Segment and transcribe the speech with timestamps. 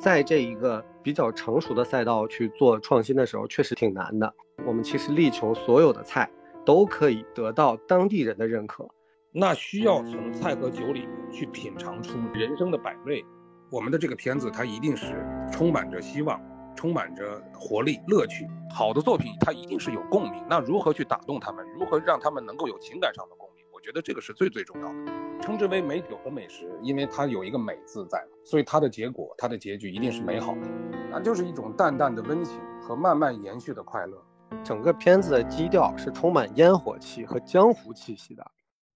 [0.00, 4.34] 在这一个比较成熟的赛道去做创新的时候，确实挺难的。
[4.64, 6.30] 我们其实力求所有的菜
[6.64, 8.88] 都可以得到当地人的认可。
[9.30, 13.22] 那需要从菜和酒里去品尝出人生的百味。
[13.70, 15.22] 我们的这个片子，它一定是
[15.52, 16.40] 充满着希望，
[16.74, 18.48] 充满着活力、乐趣。
[18.74, 20.42] 好的作品，它一定是有共鸣。
[20.48, 21.62] 那如何去打动他们？
[21.78, 23.49] 如何让他们能够有情感上的共鸣？
[23.80, 25.40] 我觉得这个是最最重要的。
[25.40, 30.68] 称之为美酒和美食，因为它有一个“美”字在，所以它的结果、它的结局一定是美好的。
[31.10, 34.22] 那就是一种淡淡的温情和慢慢延续的快乐。
[34.62, 38.44] 整个片子的基调是充满烟火气和江湖气息的。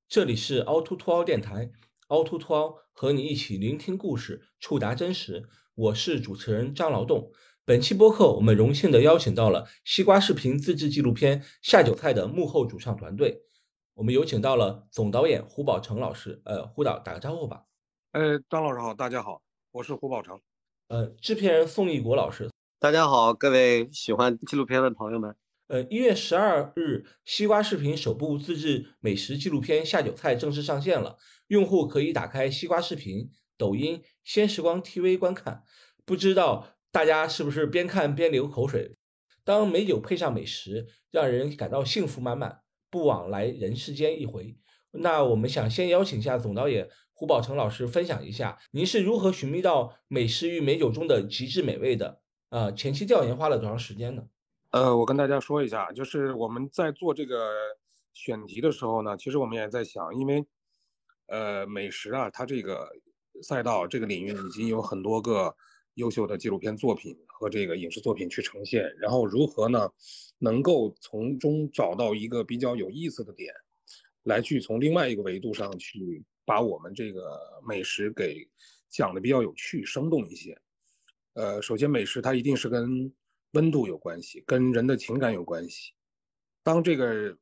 [0.07, 1.71] 这里是凹凸凸凹电台，
[2.09, 5.45] 凹凸凸凹和你一起聆听故事，触达真实。
[5.75, 7.33] 我是主持人张劳动。
[7.65, 13.41] 本期播客，我们荣幸的邀请到了西瓜视频自制纪录片《下酒菜》的幕后主创团队。
[13.95, 16.43] 我们有请到了总导演胡宝成老师。
[16.45, 17.63] 呃，胡导打个招呼吧。
[18.11, 20.41] 呃，张老师好，大家好，我是胡宝成。
[20.89, 22.51] 呃，制片人宋义国老师，
[22.81, 25.37] 大家好，各位喜欢纪录片的朋友们。
[25.69, 35.63] 呃，一月十二日，西瓜视频首部自制美食纪录片《下酒菜》正式上线了，用户可以打开西瓜视频、抖音、鲜时光 TV 观看。
[36.05, 38.97] 不知道大家是不是边看边流口水？
[39.45, 42.63] 当美酒配上美食，让人感到幸福满满，
[42.95, 44.57] 不枉来人世间一回。
[44.93, 52.21] 那我们想先邀请一下总导演胡宝成老师分享一下，您是如何寻觅到美食与美酒中的极致美味的？
[52.51, 54.23] 呃，前期调研花了多长时间呢？
[54.71, 57.51] 呃，我跟大家说一下，就是我们在做这个
[58.13, 60.47] 选题的时候呢，其实我们也在想，因为，
[61.27, 62.89] 呃，美食啊，它这个
[63.43, 65.53] 赛道这个领域已经有很多个
[65.95, 69.91] 优秀的纪录片作品和这个影视作品去呈现，然后如何呢，
[70.39, 73.55] 能够从中找到一个比较有意思的点，
[74.25, 78.49] 来去从另外一个维度上去把我们这个美食给
[78.91, 80.59] 讲的比较有趣、生动一些。
[81.35, 83.13] 呃，首先美食它一定是跟
[83.53, 85.93] 温度有关系，跟人的情感有关系。
[86.63, 87.37] 当这个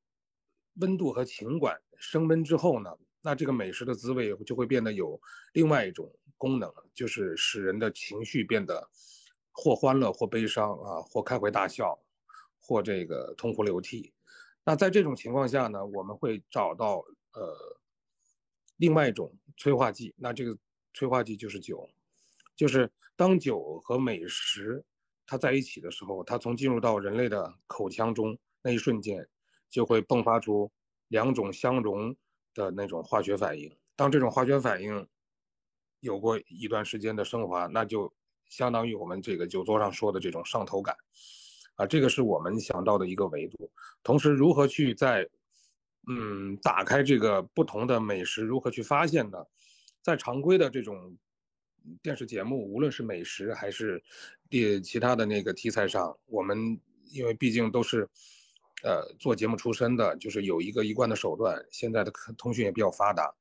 [0.81, 2.91] 温度和情感升温之后呢，
[3.23, 5.21] 那这个美食的滋味就会变得有
[5.53, 8.91] 另外一种功能，就是使人的情绪变得
[9.53, 11.99] 或欢乐或悲伤啊，或开怀大笑，
[12.59, 14.13] 或这个痛哭流涕。
[14.65, 17.57] 那在这种情况下呢，我们会找到呃
[18.77, 20.59] 另外一种催化剂，那这个
[20.93, 21.89] 催化剂就是酒，
[22.57, 24.85] 就是当酒和美食。
[25.25, 29.27] 它在一起的时候，它从进入到人类的口腔中那一瞬间，
[29.71, 30.71] 就会迸发出
[31.09, 32.15] 两种相融
[32.55, 33.75] 的那种化学反应。
[33.97, 35.07] 当这种化学反应
[36.01, 38.13] 有过一段时间的升华，那就
[38.49, 40.97] 相当于我们这个酒桌上说的这种上头感
[41.77, 43.71] 啊，这个是我们想到的一个维度。
[44.03, 45.29] 同时，如何去在
[46.09, 49.39] 嗯打开这个不同的美食，如何去发现呢？
[50.03, 51.17] 在常规的这种。
[52.01, 54.01] 电视节目，无论是美食还是
[54.49, 56.81] 第其他的那个题材上，我们
[57.11, 58.09] 因为毕竟都是，
[58.83, 61.65] 呃，做节目出身的，就是有一个一贯的手段。
[61.71, 63.33] 现在的通讯也比较发达，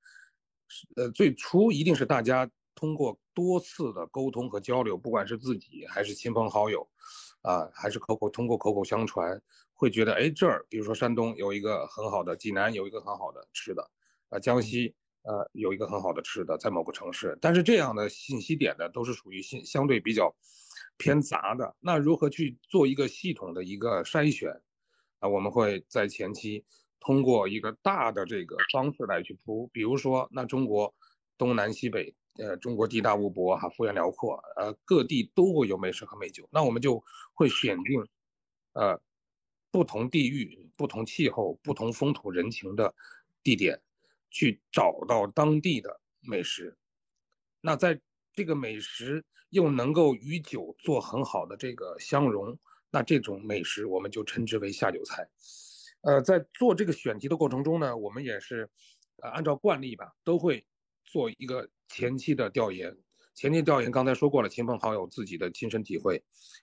[0.96, 6.88] 呃，最初一定是大家通过多次的沟通和交流，不管是自己还是亲朋好友，
[7.42, 9.42] 啊，还是口口通过口口相传，
[9.74, 13.90] 会觉得，哎，这儿比如说山东有一个很好的，济南有一个很好的吃的，
[14.30, 14.96] 啊，江西。
[15.24, 20.36] 呃，有一个很好的吃的，在某个城市，但是这样的信息点呢，都是属于相相对比较
[20.98, 21.76] 偏杂的。
[21.80, 24.52] 那如何去做一个系统的一个筛选？
[25.22, 26.66] 啊，我们会在前期
[27.00, 30.94] 通过一个大的这个方式来去铺，比如说，那中国
[31.38, 37.02] 东南西北，呃，中国地大物博哈，幅员辽阔，呃，各地都会有美食和美酒，那我们就
[37.34, 38.06] 会选定，
[38.74, 39.02] 呃，
[39.72, 42.94] 不同地域、不同气候、不同风土人情的
[43.42, 43.82] 地点。
[44.34, 46.78] 去找到当地的美食，
[47.60, 48.00] 那在
[48.34, 52.58] 这个美食又能够与酒做很好的这个相融，
[52.92, 55.28] 那这种美食我们就称之为下酒菜。
[56.02, 58.70] 呃，在做这个选题的过程中呢，我们也是，
[59.22, 60.66] 呃，按照惯例吧，都会
[61.06, 62.96] 做一个前期的调研。
[63.34, 66.22] 前期调研刚才说过了，亲朋好友自己的亲身体会，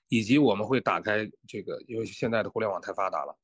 [0.09, 3.39] 以及我们会打开这个，因为现在的互联网太发达了，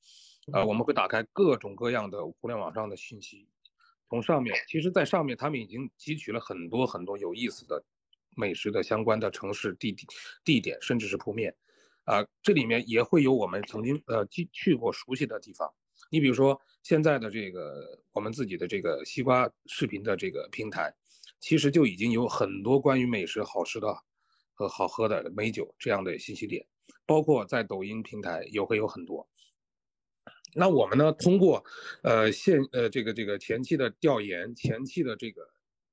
[0.53, 3.49] 呃，我们会打开各种各样的互联网上的信息。
[4.11, 7.83] 从上面，其实，在上面他们已经汲取了很多很多有意思的
[8.37, 10.07] 美食的相关的城市地地
[10.45, 11.57] 地点，甚至是铺面，
[12.05, 15.73] 啊，这里面也会有我们曾经呃去去过熟悉的地方。
[16.11, 20.95] 你比如说现在的这个我们自己的这个西瓜视频的这个平台，
[21.41, 23.97] 其实就已经有很多关于美食好吃的
[24.53, 26.65] 和好喝的美酒这样的信息点，
[27.06, 29.29] 包括在抖音平台也会有很多。
[30.56, 31.11] 那我们呢？
[31.15, 31.65] 通过，
[32.05, 35.43] 呃，现呃这个这个前期的调研，前期的这个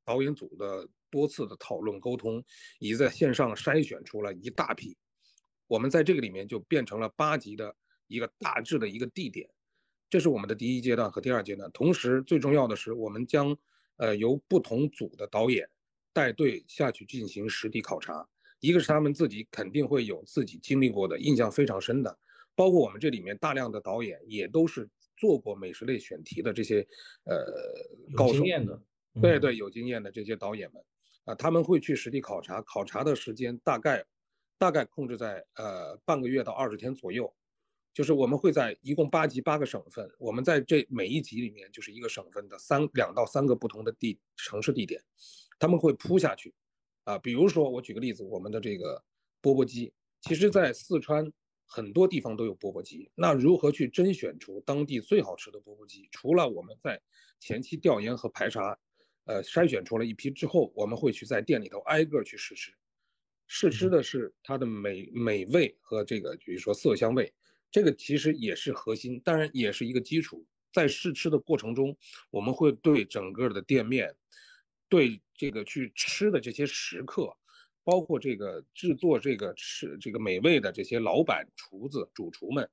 [0.06, 2.44] 导演组的多次的讨论沟通，
[2.78, 4.96] 已在线上筛选出了一大批。
[5.72, 7.74] 我们在这个里面就变成了八级的
[8.08, 9.50] 一个大致的一个地点，
[10.10, 11.72] 这是我们的第一阶段和第二阶段。
[11.72, 13.58] 同时，最重要的是，我们将
[13.96, 15.70] 呃由不同组的导演
[16.12, 18.28] 带队下去进行实地考察。
[18.60, 22.20] 一个是他们自己肯定会有自己经历过的、印象非常深的，
[22.54, 26.86] 包括我们这里面大量的导演也都是做过美食类选题的这些
[27.24, 27.46] 呃
[28.14, 28.78] 高手，经验的，
[29.22, 30.84] 对对，有经验的这些导演们
[31.24, 34.04] 啊，他们会去实地考察，考察的时间大概
[34.62, 37.34] 大概控制在呃半个月到二十天左右，
[37.96, 45.02] 就是我们会在一共八级八个省份，我们在这每一级里面就是一个省份的三两到三个不同的地城市地点，
[45.58, 46.54] 他们会扑下去。
[47.06, 49.04] 啊，比如说我举个例子，我们的这个
[49.42, 49.92] 钵钵鸡，
[50.22, 51.34] 其实在四川
[51.66, 53.10] 很多地方都有钵钵鸡。
[53.16, 56.08] 那如何去甄选出当地最好吃的钵钵鸡？
[56.12, 57.02] 除了我们在
[57.40, 58.78] 前期调研和排查，
[59.25, 62.72] 呃，筛选出了一批之后，我们会去在店里头挨个去试吃。
[63.53, 67.33] 试吃的是它的美美味和这个，比如说色香味，
[67.69, 70.48] 这个其实也是核心，当然也是一个基础。
[70.71, 71.94] 在试吃的过程中，
[72.30, 74.15] 我们会对整个的店面。
[74.88, 77.30] 对这个去吃的这些食客，
[77.83, 82.69] 包括这个制作这个吃这个美味的这些老板、厨子、主厨们、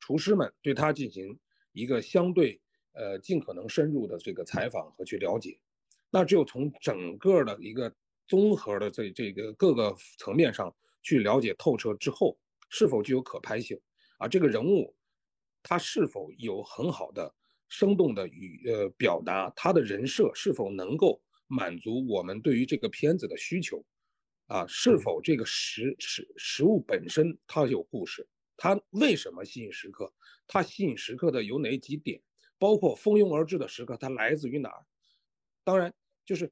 [0.00, 1.38] 厨师们，对他进行
[1.72, 2.58] 一个相对
[2.92, 5.58] 呃尽可能深入的这个采访和去了解。
[6.10, 7.94] 那只有从整个的一个
[8.26, 12.38] 综合的这这个各个层面上去了解透彻之后，
[12.68, 13.80] 是否具有可拍性
[14.18, 14.28] 啊？
[14.28, 14.94] 这个人物
[15.62, 17.34] 他是否有很好的
[17.68, 19.50] 生动的语呃表达？
[19.56, 21.22] 他的人设是否能够？
[21.48, 23.84] 满足我们对于这个片子的需求，
[24.46, 28.26] 啊，是否这个食食食物本身它有故事？
[28.56, 30.10] 它为什么吸引食客？
[30.46, 32.22] 它吸引食客的有哪几点？
[32.58, 34.86] 包括蜂拥而至的食客，它来自于哪儿？
[35.62, 35.92] 当然，
[36.24, 36.50] 就是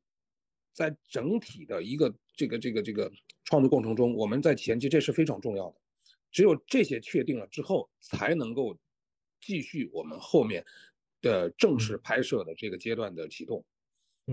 [0.72, 3.10] 在整体的一个这个这个这个
[3.44, 5.76] 创作过程中，我们在前期这是非常重要的。
[6.30, 8.78] 只有这些确定了之后，才能够
[9.40, 10.64] 继续我们后面
[11.20, 13.64] 的正式拍摄的这个阶段的启动。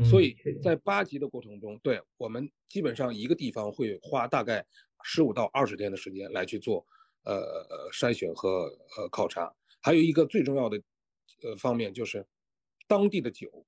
[0.07, 4.63] 所以在八级的过程中，对我们基本上一个地方会花大概
[5.01, 6.85] 十五到二十天的时间来去做，
[7.23, 9.51] 呃筛选和呃考察。
[9.81, 10.79] 还有一个最重要的
[11.41, 12.23] 呃方面就是
[12.87, 13.65] 当地的酒，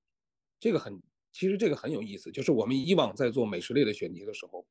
[0.60, 4.66] 这个很其实这个很有意思，就是我们以往在做美食类的选题的时候，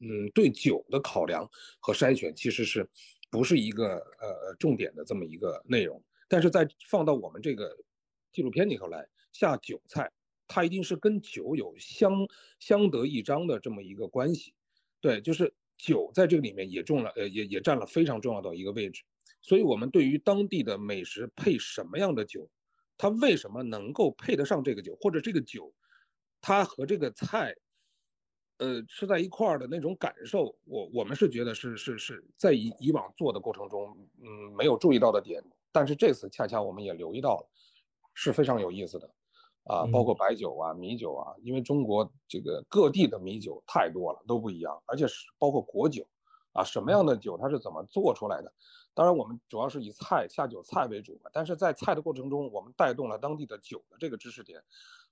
[0.00, 1.48] 嗯，对酒的考量
[1.80, 2.88] 和筛选其实是
[3.30, 7.76] 不是一个呃重点的这么一个内容，但是在放到我们这个
[8.32, 10.10] 纪录片里头来下酒菜。
[10.46, 12.12] 它一定是跟酒有相
[12.58, 14.52] 相得益彰的这么一个关系，
[15.00, 19.02] 对，就是酒在这个里面也重了，呃，也也占了非常重要的一个位置。
[19.40, 22.46] 所以，我们对于当地的美食配什么样的酒，
[22.98, 25.72] 它为什么能够配得上这个酒，或者这个酒，
[26.46, 27.54] 它和这个菜，
[28.58, 35.42] 呃，吃在一块儿的那种感受，我我们是觉得是是是在以以往做的过程中，嗯，没有注意到的点，
[35.72, 37.48] 但是这次恰恰我们也留意到了，
[38.12, 39.10] 是非常有意思的。
[39.64, 46.06] 啊，包括白酒啊、米酒啊，因为中国这个各地的米酒太多了，都不一样，而且是包括果酒，
[46.52, 48.52] 啊，什么样的酒它是怎么做出来的？
[48.92, 54.62] 当然，我们主要是以菜下酒菜为主嘛，但是在菜的过程中，我们带动了当地的酒的这个知识点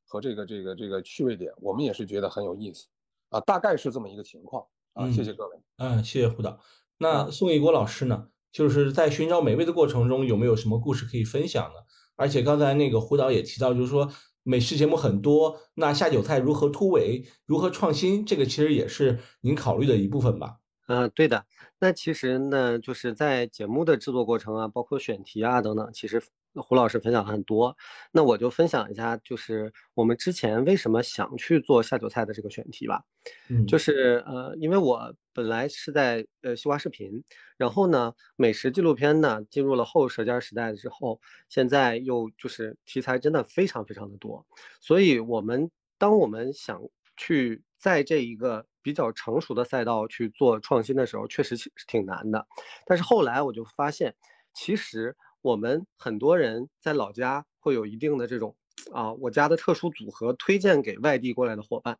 [0.06, 2.87] 和这个这个这个趣味点，我们也是觉得很有意思，
[3.30, 5.11] 啊，大概是这么一个情况啊。
[5.11, 5.56] 谢谢各位。
[5.78, 6.59] 嗯，谢谢胡导。
[6.99, 8.28] 那宋一国老师呢？
[8.50, 11.80] 就是在寻找美味的过程中，有没有什么故事可以分享呢？
[12.16, 14.12] 而且刚才那个胡导也提到，就是说。
[14.44, 20.56] 美食节目很多，那下酒菜如何突围，如何创新，这个其实也是您考虑的一部分吧？
[20.88, 21.47] 嗯，对的。
[21.78, 26.21] 那其实呢，就是在节目的制作过程啊，包括选题啊等等，其实
[26.54, 27.76] 胡老师分享很多。
[28.11, 33.02] 那我就分享一下，就是我们之前为什么想去做下酒菜的这个选题吧。
[33.49, 37.23] 嗯，就是呃，因为我本来是在呃西瓜视频，
[37.56, 44.44] 然后呢，美食纪录片呢进入了后舌尖时代之后，现在又就是题材真的非常非常的多，
[44.80, 46.82] 所以我们当我们想
[47.16, 52.44] 去在这一个比较成熟的赛道去做创新的时候，确实是挺难的。
[52.85, 54.12] 但是后来我就发现，
[54.52, 58.56] 其实我们很多人在老家会有一定的这种
[58.92, 61.99] 啊，我家的特殊组合推荐给外地过来的伙伴。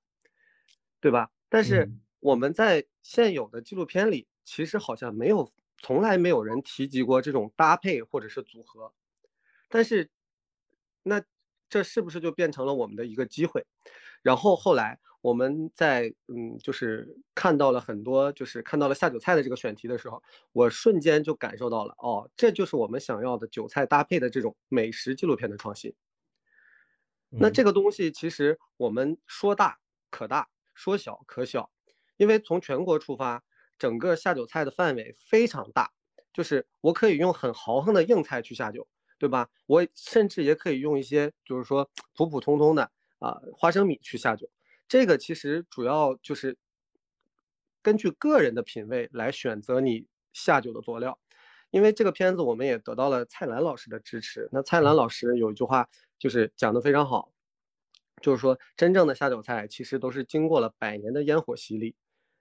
[1.01, 1.31] 对吧？
[1.49, 8.93] 但是我们在现有的纪录片里，其实好像没有，从来没有人提及过这种搭配或者是组合。
[9.69, 10.09] 但是，
[11.03, 11.21] 那
[11.69, 13.67] 这是不是就变成了我们的一个机会？
[14.23, 25.95] 然后后来我们在嗯，就是看到了很多，就是看到了下酒菜的这个选题的时候，我瞬间就感受到了，哦，这就是我们想要的酒菜搭配的这种美食纪录片的创新。
[27.31, 29.79] 那这个东西其实我们说大
[30.11, 30.47] 可大。
[30.75, 31.71] 说小可小，
[32.17, 33.45] 因为从全国出发，
[33.79, 35.93] 整个下酒菜的范围非常大，
[36.33, 38.89] 就是我可以用很豪横的硬菜去下酒，
[39.19, 39.51] 对吧？
[39.67, 44.49] 我甚至也可以用一些就是说普普通通的啊花生米去下酒。
[44.93, 46.59] 这个其实主要就是
[47.81, 51.19] 根据个人的品味来选择你下酒的佐料。
[51.71, 54.51] 因为这个片子我们也得到了蔡澜老师的支持。
[54.53, 57.33] 那蔡澜老师有一句话就是讲的非常好，
[58.21, 61.97] 就是说真正的下酒菜其实都是经过了百年的烟火洗礼。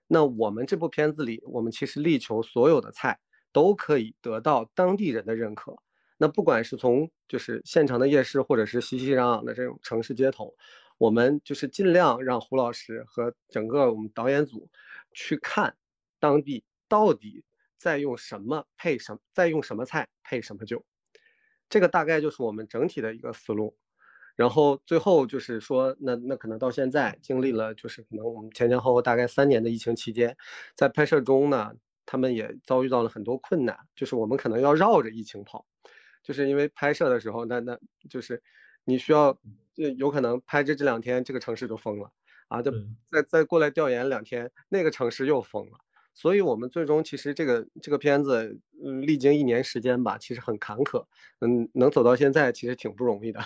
[0.06, 3.18] 那我们这部片子里，我们其实力求所有的菜
[3.50, 5.74] 都可以得到当地人的认可。
[6.18, 10.54] 那不管是从就是现场的夜市，或者是熙熙攘攘的这种城市街头，
[11.02, 14.70] 我们就是尽量让胡老师和整个我们导演组
[15.12, 15.74] 去看
[16.20, 17.44] 当地到底。
[17.76, 20.84] 在用什么配什，么，在用什么菜配什么酒，
[21.68, 23.76] 这个大概就是我们整体的一个思路。
[24.36, 30.36] 然后最后就是说，那那可能到现在经历了，就是可能我们前前后后大概三年的疫情期间，
[30.76, 31.72] 在拍摄中呢，
[32.06, 35.66] 他们也遭遇到了很多困难，就是我们可能要绕着疫情跑，
[36.22, 37.76] 就是因为拍摄的时候，那那
[38.08, 38.40] 就是
[38.84, 39.36] 你需要，
[39.74, 42.10] 就有可能拍这这两天这个城市就封了
[42.48, 42.70] 啊，就
[43.10, 45.72] 再再过来调研两天，那个城市又封了。
[46.14, 51.06] 所以，我们最终其实这个这个片子，嗯，历经一年时间吧，其实很坎坷，
[51.40, 53.40] 嗯，能走到现在其实挺不容易的。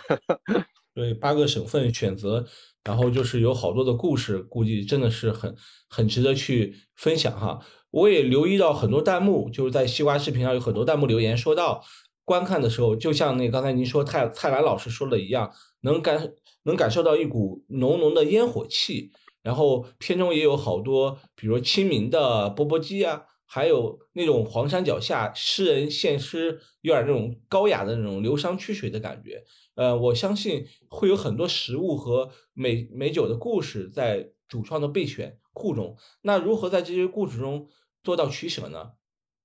[0.92, 2.44] 对，八个省份选择，
[2.82, 5.54] 然后就是有好多的故事，估计真的是很
[5.88, 7.60] 很值得去分享哈。
[7.92, 11.84] 我也留意到很多弹幕，就是在西瓜视频上有很多弹幕留言，说到
[12.24, 19.12] 观看的时候，就像那刚才您说蔡蔡澜老师说的一样，能感能感受到一股浓浓的烟火气。
[19.42, 29.44] 然后片中也有好多，比如清明的钵钵鸡啊，还有那种黄山脚下诗人献诗，有点那种高雅的那种流觞曲水的感觉。
[29.76, 35.96] 呃，我相信会有很多食物和美美酒的故事在主创的备选库中。
[36.22, 37.68] 那如何在这些故事中
[38.02, 38.94] 做到取舍呢？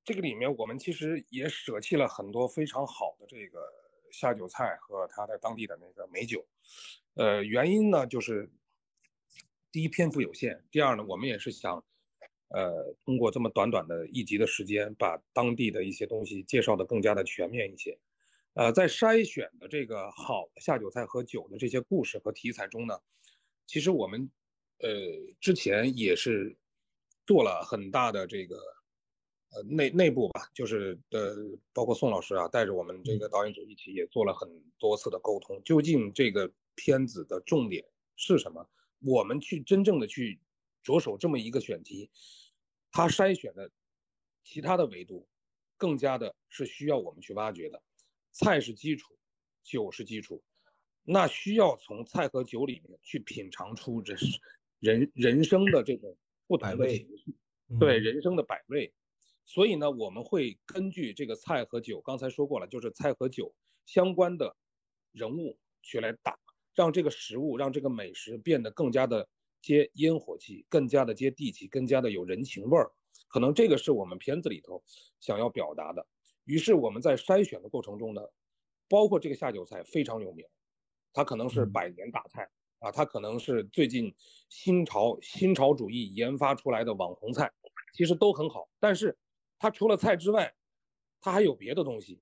[0.03, 3.59] 这个里面我们其实也舍弃了很多非常好的这个
[4.11, 6.45] 下酒菜和他的当地的那个美酒。
[7.15, 8.49] 呃，原因呢就是。
[9.73, 11.81] 第一篇幅有限，第二呢，我们也是想，
[12.49, 17.97] 呃，通过这么短短的一集的时间，把当地的一些东西介绍的更加的全面一些。
[18.55, 22.99] 呃，在筛选的这个好的下酒菜和酒的这些故事和题材中呢，
[23.65, 24.29] 其实我们，
[24.79, 24.89] 呃，
[25.39, 26.53] 之前也是
[27.25, 28.57] 做了很大的这个，
[29.53, 31.35] 呃，内内部吧，就是呃，
[31.73, 38.65] 包括宋老师啊，带着我们这个导演组一起也做了很多次的沟通，究竟这个片子的重点是什么？
[38.99, 40.39] 我们去真正的去
[40.83, 42.09] 着手这么一个选题，
[42.91, 43.69] 它筛选的
[44.41, 45.27] 其他的维度，
[45.75, 47.81] 更加的是需要我们去挖掘的。
[48.31, 49.17] 菜是基础，
[49.63, 50.41] 酒是基础，
[51.03, 54.25] 那需要从菜和酒里面去品尝出这是
[54.79, 56.15] 人人生的这种
[56.47, 57.35] 不同的情绪，
[57.77, 58.93] 对人生的百味。
[59.45, 63.53] 所以呢，我们会根据这个菜和酒，刚才说过了，就是菜和酒
[63.85, 64.55] 相关的
[65.11, 66.37] 人物去来打。
[66.73, 69.27] 让这个食物，让这个美食变得更加的
[69.61, 72.89] 接烟火气，更加的接地气，更加的有人情味儿。
[73.27, 74.81] 可能这个是我们片子里头
[75.19, 76.07] 想要表达的。
[76.45, 78.21] 于是我们在筛选的过程中呢，
[78.87, 80.45] 包括这个下酒菜非常有名，
[81.11, 84.15] 它可能是百年大菜啊，它可能是最近
[84.47, 87.51] 新潮新潮主义研发出来的网红菜，
[87.93, 88.69] 其实都很好。
[88.79, 89.17] 但是
[89.61, 90.53] 它除了菜之外，
[91.21, 92.19] 它还有别的东西，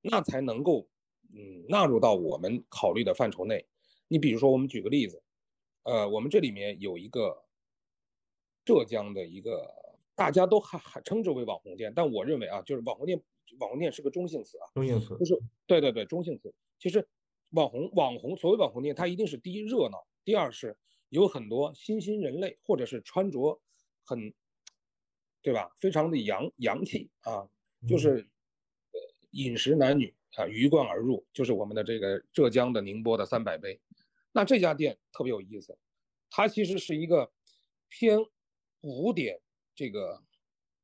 [0.00, 0.88] 那才能够。
[1.34, 3.66] 嗯，纳入到我们考虑的范畴内。
[4.06, 5.22] 你比如说，我们举个例子，
[5.84, 7.46] 呃，我们这里面有一个
[8.66, 9.66] 浙江的一个，
[10.14, 13.18] 大家都还还称之为网红店，但我认为啊，就是网红店，
[13.60, 16.54] 网红店是个中性词啊，中性词，就是对对对，中性词。
[16.78, 17.08] 其实
[17.52, 20.76] 网红网红，所谓网红店，它一定是第一热闹，第二是
[21.08, 23.58] 有很多新兴人类，或者是穿着
[24.04, 24.34] 很，
[25.42, 25.70] 对吧？
[25.76, 27.46] 非常的洋洋气啊，
[27.86, 28.26] 就是
[29.32, 30.14] 饮食男女。
[30.38, 33.78] 啊，鱼贯而入，就是我们的这个浙江的宁波的三百杯。
[34.32, 35.76] 那这家店特别有意思，
[36.30, 37.30] 它其实是一个
[37.90, 38.18] 偏
[38.80, 39.38] 古典
[39.74, 40.22] 这个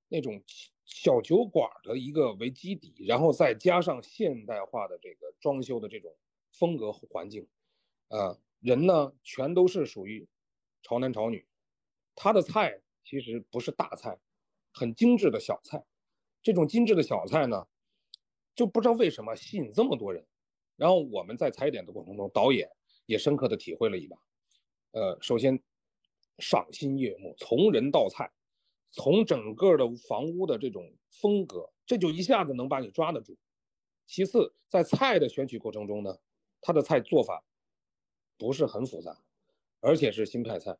[0.06, 0.44] 那种
[0.84, 6.14] 小酒馆的一个为基底，然后再加上现代化的这个装修的这种
[6.52, 7.48] 风格环境。
[8.08, 10.28] 呃，人呢全都是属于
[10.82, 11.48] 潮男潮女，
[12.14, 14.18] 他的菜其实不是大菜，
[14.78, 15.84] 很精致的小菜。
[16.42, 17.66] 这种精致的小菜呢。
[18.54, 20.26] 就不知道为什么吸引这么多人，
[20.74, 22.68] 然后我们在踩点的过程中，导演
[23.06, 24.16] 也深刻的体会了一把。
[24.90, 25.62] 呃，首先
[26.40, 28.28] 赏心悦目，从人到菜，
[28.90, 33.38] 从整个的房屋的这种风格，这就一下子能把你抓得住。
[34.08, 36.18] 其次，在菜的选取过程中呢，
[36.60, 37.44] 他的菜做法
[38.36, 39.16] 不是很复杂，
[39.78, 40.76] 而且是新派菜，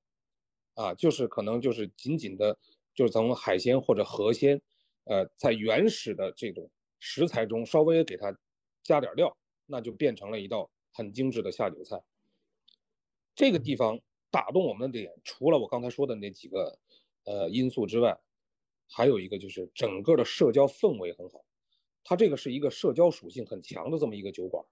[0.75, 2.59] 啊，就是可能就是仅仅的，
[2.99, 4.61] 就是从海鲜或者河鲜，
[5.05, 8.37] 呃，在原始的这种食材中稍微给它
[8.83, 9.37] 加点料，
[9.67, 12.03] 那就变成了一道很精致的下酒菜。
[13.37, 14.01] 这个地方
[14.33, 16.77] 打动我们的点，除了我刚才说的那几个
[17.23, 18.19] 呃因素之外，
[18.89, 21.45] 还有一个就是整个的社交氛围很好。
[22.03, 24.67] 它这个是一个社交属性很强的这么一个酒馆，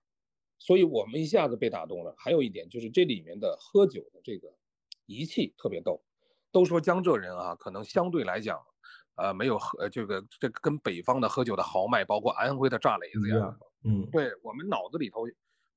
[0.58, 2.12] 所以我们一下子被打动了。
[2.18, 4.52] 还有一点就是这里面的喝酒的这个。
[5.08, 6.02] 仪器特别逗，
[6.52, 8.58] 都说江浙人啊，可能相对来讲，
[9.16, 15.26] 呃，没有喝这个这个跟北方的喝酒的豪迈，包括安徽的炸雷子呀，嗯，对我们脑子里头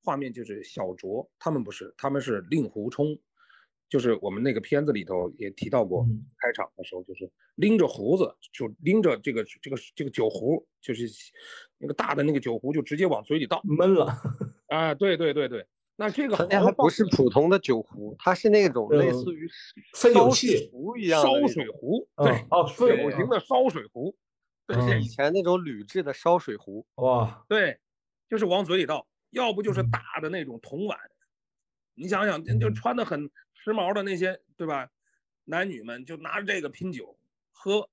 [0.02, 3.18] 画面就是小酌，他们不是，他们是令狐冲，
[3.88, 6.04] 就是我们那个片子里头也提到过，
[6.38, 11.04] 开场的时候就是拎着胡子，就拎着这个这个这个酒壶，就是
[11.76, 14.06] 那个大的那个酒壶，就直接往嘴里倒，闷了，
[14.68, 15.66] 啊，对对对对。
[16.00, 19.46] 那这个那还不是普通的酒壶，它是那种类似于
[19.92, 24.16] 烧水壶一样烧水壶，对，哦，酒型的烧水壶，
[24.66, 27.78] 对，以前那种铝制的烧水壶，哇，对，
[28.30, 30.98] 就是往嘴里倒，要不就是大的那种铜碗，
[31.92, 34.88] 你想想，就穿的很时髦的那些，对吧？
[35.44, 37.14] 男女们就拿着这个拼酒
[37.52, 37.86] 喝，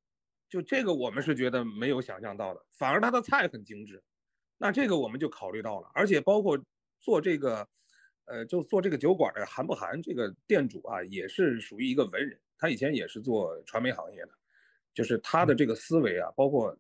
[0.47, 4.01] 就这个我们是觉得没有想象到的，反而他的菜很精致，
[4.57, 6.57] 那这个我们就考虑到了，而且包括
[7.01, 7.67] 做这个。
[8.27, 14.29] 呃，就做这个酒馆的韩不韩这个店主啊，也是属于一个文人，他以前也是做传媒行业的，
[14.93, 16.77] 就是他的这个思维啊，包括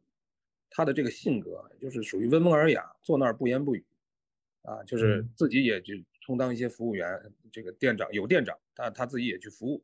[0.69, 3.85] 他的这个性格，就是属于温文尔雅，坐那儿不言不语，
[4.63, 7.07] 啊，就是自己也就充当一些服务员，
[7.49, 9.81] 这个店长有店长，他他自己也去服务，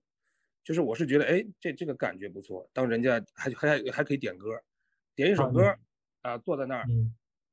[0.66, 4.62] 就是我是觉得，哎，这这个感觉不错，当人家还还还可以点歌，
[5.16, 5.62] 点一首歌，
[6.24, 6.86] 啊，坐在那儿，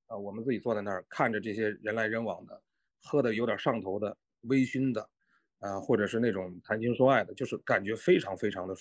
[0.09, 2.61] 啊，我们自己坐在那儿看着这些人来人往的。
[3.03, 5.09] 喝的有点上头的微醺的，
[5.59, 8.75] 啊，或者是那种谈情说爱的，就是感觉非常非常的，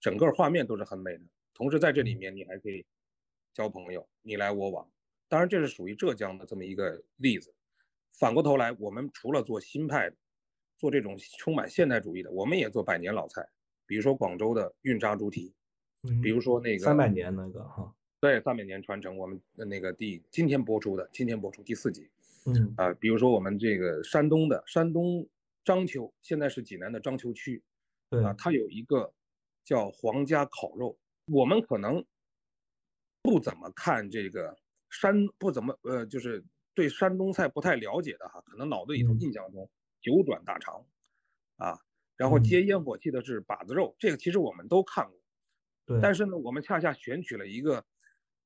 [0.00, 1.24] 整个画面都是很美的。
[1.54, 2.84] 同时在这里面你还可以
[3.54, 4.88] 交朋友，你来我往。
[5.28, 7.52] 当然这是属于浙江的这么一个例子。
[8.12, 10.16] 反过头来，我们除了做新派的，
[10.78, 13.46] 做这种充满现代主义的，我们也做百年老菜，
[13.86, 15.52] 比如说广州的韵炸猪蹄，
[16.22, 22.08] 比如说那个三百年那个哈，对，三百年传承，我们的那个第今天播出的，今天播出第四集。
[22.46, 22.74] 嗯。
[22.76, 25.28] 啊，比如说我们这个山东的山东
[25.64, 27.62] 章丘，现在是济南的章丘区，
[28.10, 28.24] 对。
[28.24, 29.12] 啊，它有一个
[29.64, 30.98] 叫皇家烤肉。
[31.26, 32.04] 我们可能
[33.20, 34.56] 不怎么看这个
[34.90, 39.68] 山，不怎么呃，就是对山东菜不太了解的哈，可能脑子里头印象中
[40.00, 40.86] 九转大肠，
[41.56, 41.76] 啊，
[42.16, 45.18] 然后接烟火气的是把子肉，这个其实我们都看过，
[45.84, 47.84] 对，但是呢，我们恰恰选取了一个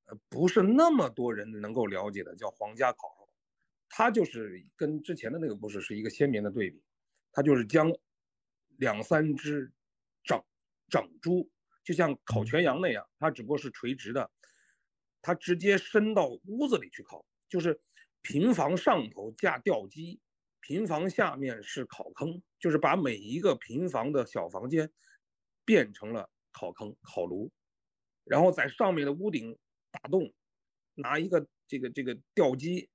[0.07, 3.20] 呃不是那么多人能够了解的，叫皇家烤肉。
[3.93, 6.81] 它就是跟之前的那个故事是一个鲜明的对比，
[7.33, 7.91] 它就是将
[8.77, 9.69] 两三只
[10.23, 10.41] 整
[10.89, 11.51] 整猪，
[11.83, 14.31] 就像烤全羊那样，它只不过是垂直的，
[15.21, 17.81] 它直接伸到屋子里去烤，就是
[18.21, 20.21] 平房上头架吊机，
[20.61, 24.89] 平房下面是烤坑，就是把每一个平房的小房间
[25.65, 27.51] 变成了烤坑、烤炉，
[28.23, 29.59] 然后在上面的屋顶
[29.91, 30.33] 打洞，
[30.93, 32.89] 拿一个这个这个吊机。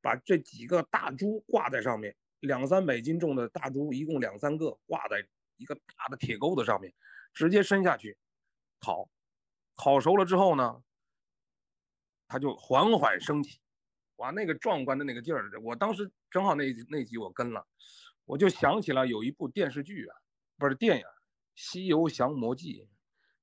[0.00, 6.92] 把这几个大猪挂在上面，两三百斤重的大猪，一共两三个，挂在一个大的铁钩子上面，
[7.32, 8.16] 直接伸下去
[8.78, 9.10] 烤。
[9.76, 10.82] 烤熟了之后呢，
[12.28, 13.60] 它就缓缓升起，
[14.16, 15.50] 哇，那个壮观的那个劲儿！
[15.62, 17.66] 我当时正好那那集我跟了，
[18.24, 20.16] 我就想起了有一部电视剧啊，
[20.58, 21.04] 不是电影
[21.54, 22.82] 《西游降魔记》。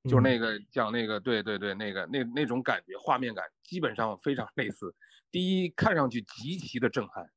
[0.07, 4.95] 就是那个讲那个，对对对，那个那那种感觉，画面感基本上非常类似。
[5.31, 7.29] 第一，看上去极其的震撼，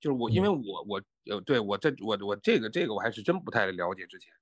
[0.00, 4.06] 就是我，因为我我呃，对我这我我这个这个我还是真不太了解。
[4.06, 4.32] 之前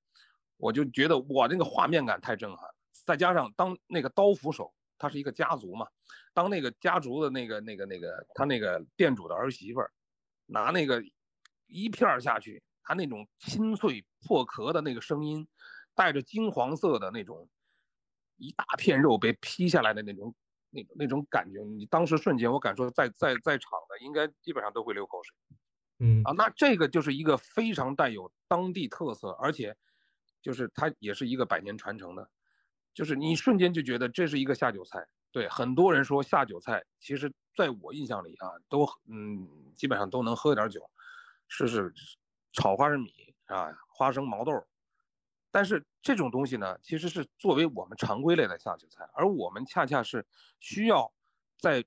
[0.56, 2.68] 我就觉得哇，那个画面感太震撼，
[3.04, 5.86] 再加上当那个刀斧手，他是一个家族嘛，
[6.34, 9.90] 当那个家族的那个那个那个他那个店主的儿媳妇儿
[10.46, 11.02] 拿那个
[11.66, 15.46] 一片下去，他那种清脆破壳的那个声音，
[15.94, 17.48] 带着金黄色的那种。
[18.38, 20.34] 一大片肉被劈下来的那种，
[20.72, 25.36] 那那种感觉，你当时瞬间，我敢说，在在在场的应该基本上都会流口水。
[25.98, 29.76] 嗯啊，那这个就是一个非常带有当地特色，而且
[30.40, 32.28] 就是它也是一个百年传承的，
[32.92, 35.06] 就是你瞬间就觉得这是一个下酒菜。
[35.30, 40.90] 对，很多人说下酒菜，其实在我印象里啊，都嗯基本上都能喝点酒，
[41.48, 41.92] 是是
[42.52, 43.12] 炒花生米
[43.44, 44.52] 啊，花生毛豆。
[45.52, 50.26] 但是这种东西呢，其实是作为我们常规类的下酒菜，而我们恰恰是
[50.58, 51.12] 需要
[51.58, 51.84] 在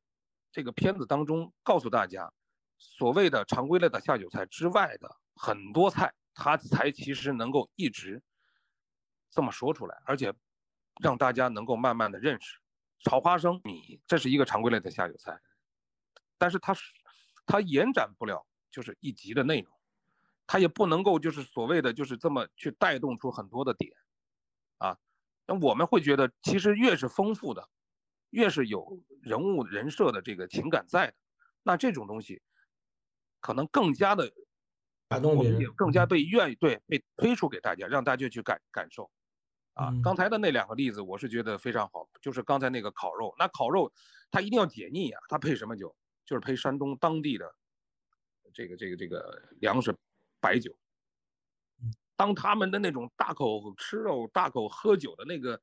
[0.52, 2.32] 这个片子当中告诉大家，
[2.78, 8.22] 所谓的常规类的下酒菜之外的很多菜，它才其实能够一直
[9.32, 10.34] 这么说出来，而且
[11.02, 12.60] 让大家能够慢慢的认识。
[13.04, 15.38] 炒花生米这是一个常规类的下酒菜，
[16.38, 16.84] 但是它是
[17.46, 19.75] 它延展不了就是一集的内容，
[20.48, 23.92] 它也不能够就是所谓的就是这么去带动出很多的点
[24.78, 24.98] 啊。
[25.48, 27.70] 那我们会觉得，其实越是丰富的，
[28.30, 31.14] 越是有人物人设的这个情感在的，
[31.64, 32.42] 那这种东西
[33.40, 34.32] 可能更加的
[35.08, 39.10] 打动别人，更加被愿意对被推出给大家，让大家去感感受。
[39.74, 42.08] 啊，刚才的那两个例子，我是觉得非常好。
[42.22, 43.92] 就是刚才那个烤肉，那烤肉
[44.32, 45.96] 它一定要解腻啊，它配什么酒？
[46.26, 47.56] 就是配山东当地的
[48.52, 49.96] 这个这个这个粮食
[50.46, 50.78] 白酒。
[52.16, 55.60] 当他们的那种大口吃肉、大口喝酒的那个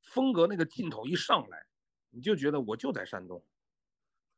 [0.00, 1.66] 风格、那个劲头一上来，
[2.10, 3.44] 你就觉得我就在山东，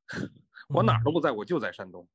[0.74, 2.08] 我哪儿都不在，我就在山东。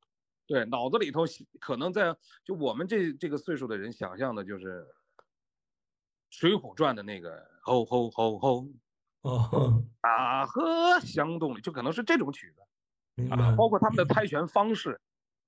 [0.47, 1.25] 对，脑子里头
[1.59, 4.87] 可能在就我们这这个岁数的人想象的就是。
[6.39, 8.67] 《水浒传》的那个吼吼吼吼，
[9.21, 12.61] 哦，大河向东，就可能是这种曲子
[13.31, 15.01] 啊，包括他们的猜拳方式，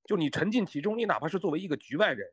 [0.06, 2.32] 就你沉浸其中，你哪怕是作为一个局外人，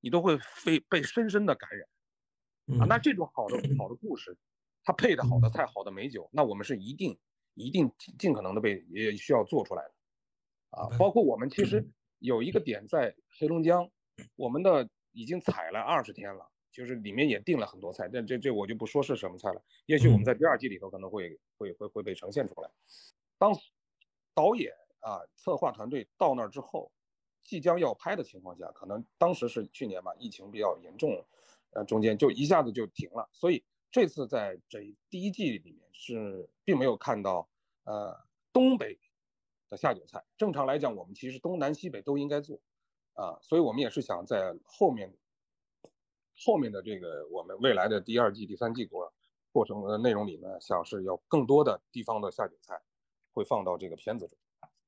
[0.00, 2.86] 你都会被被深深的感染啊。
[2.86, 4.36] 那这种好的好的 故事，
[4.84, 7.18] 它配的好的菜、好的美酒，那我们是一定
[7.54, 9.94] 一定尽可能的被也需要做出来的
[10.78, 10.88] 啊。
[10.98, 11.86] 包括我们其实
[12.18, 13.90] 有一个点在黑龙江，
[14.36, 16.50] 我们的已经采了二十天了。
[16.74, 19.62] 就是里面也定了很多菜，但这这我就不说是什么菜了。
[19.86, 22.68] 也许我们在第二季里头可能会会会会被呈现出来。
[23.38, 23.52] 当
[24.34, 26.90] 导演啊策划团队到那儿之后，
[27.44, 31.24] 即将要拍的情况下，可能当时是去年吧，疫情比较严重，
[31.70, 33.28] 呃，中间就一下子就停了。
[33.32, 34.80] 所以这次在这
[35.10, 37.48] 第一季里面是并没有看到
[37.84, 38.18] 呃
[38.52, 38.98] 东北
[39.68, 40.24] 的下酒菜。
[40.36, 42.58] 正常来讲，我们其实东南西北都应该做
[43.12, 45.16] 啊，所以我们也是想在后面。
[46.36, 49.14] 后面的这个我们未来的第二季、第三季过
[49.52, 52.82] 过程的内容里面，想是要更多的地方的下酒菜
[53.32, 54.36] 会放到这个片子中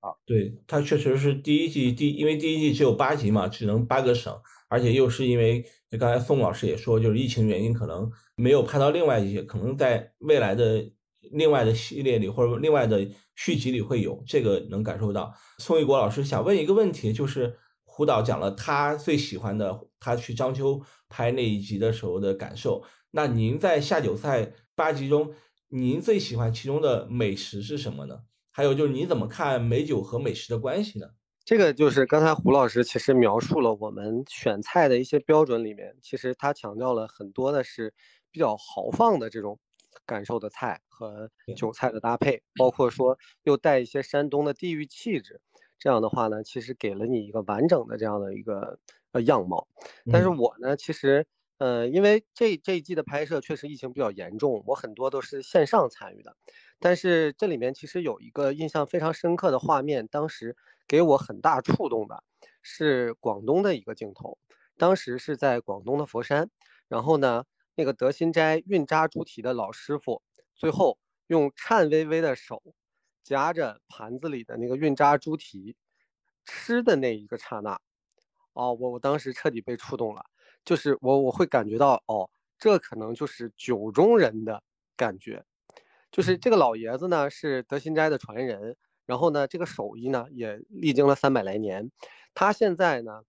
[0.01, 0.11] 啊。
[0.25, 4.35] 对，它确实是第一季第，因为第一季只有八集嘛，只能八个省，
[4.69, 5.65] 而且又是因为
[5.99, 10.85] 刚才宋老师也说，就是疫情原因，可能没有拍到另外一些，可能在未来的
[11.33, 15.33] 另外的系列里或者另外的续集里会有，这个能感受到。
[15.59, 17.57] 宋一国老师想问一个问题，就是。
[17.89, 20.79] 胡导讲了他最喜欢的，他去章丘
[21.09, 22.85] 拍那一集的时候的感受。
[23.13, 25.33] 那您在下酒菜八集中，
[25.71, 28.19] 您最喜欢其中的美食是什么呢？
[28.57, 31.07] 还有就是你怎么看美酒和美食的关系呢？
[31.45, 37.93] 这个就是刚才胡老师其实描述了我们选菜的一些标准里面，其实他强调了很多的是
[38.31, 39.59] 比较豪放的这种
[40.07, 45.39] 感受的菜和酒菜的搭配，包括说又带一些山东的地域气质。
[45.79, 48.79] 这样的话呢，其实给了你一个完整的这样的一个
[49.13, 49.69] 呃样貌。
[50.11, 51.27] 但是我呢，其实
[51.59, 56.37] 呃，因为这这一季的拍摄确实疫情比较严重，我很多都是线上参与的。
[56.79, 62.23] 但是这里面其实有一个印象非常深刻的画面，当时给我很大触动的
[62.63, 64.39] 是广东的一个镜头。
[64.77, 66.51] 当时是在广东的佛山，
[66.89, 70.23] 然后呢，那个德心斋运扎猪蹄的老师傅，
[70.55, 72.63] 最后用颤巍巍的手。
[73.25, 75.75] 夹着盘子里的那个运扎猪蹄，
[76.45, 77.81] 吃的那一个刹那，
[78.53, 80.27] 哦，我我当时彻底被触动了，
[80.67, 84.63] 就是我我会感觉到，哦，这可能就是酒中人的
[84.99, 85.43] 感觉，
[86.13, 88.77] 就是这个老爷子呢是德兴斋的传人，
[89.07, 91.91] 然后呢这个手艺呢也历经了三百来年，
[92.35, 93.23] 他现在呢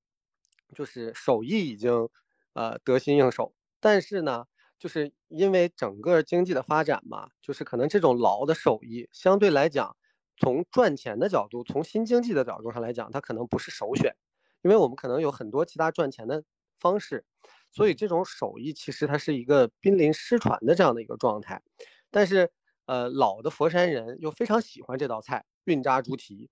[0.76, 2.10] 就是手艺已经
[2.52, 4.46] 呃得心应手，但是呢。
[4.80, 9.98] 就是因为整个经济的发展嘛，就是可能这种老的手艺相对来讲，
[10.38, 14.16] 从赚钱的角度，从新经济的角度上来讲，它可能不是首选，
[14.62, 16.44] 因为我们可能有很多其他赚钱的
[16.80, 17.26] 方式，
[17.72, 21.62] 所以这种手艺其实它是一个濒临失传的这样的一个状态。
[22.10, 22.52] 但是，
[22.86, 26.50] 呃，老的佛山人又非常喜欢这道菜运渣猪蹄，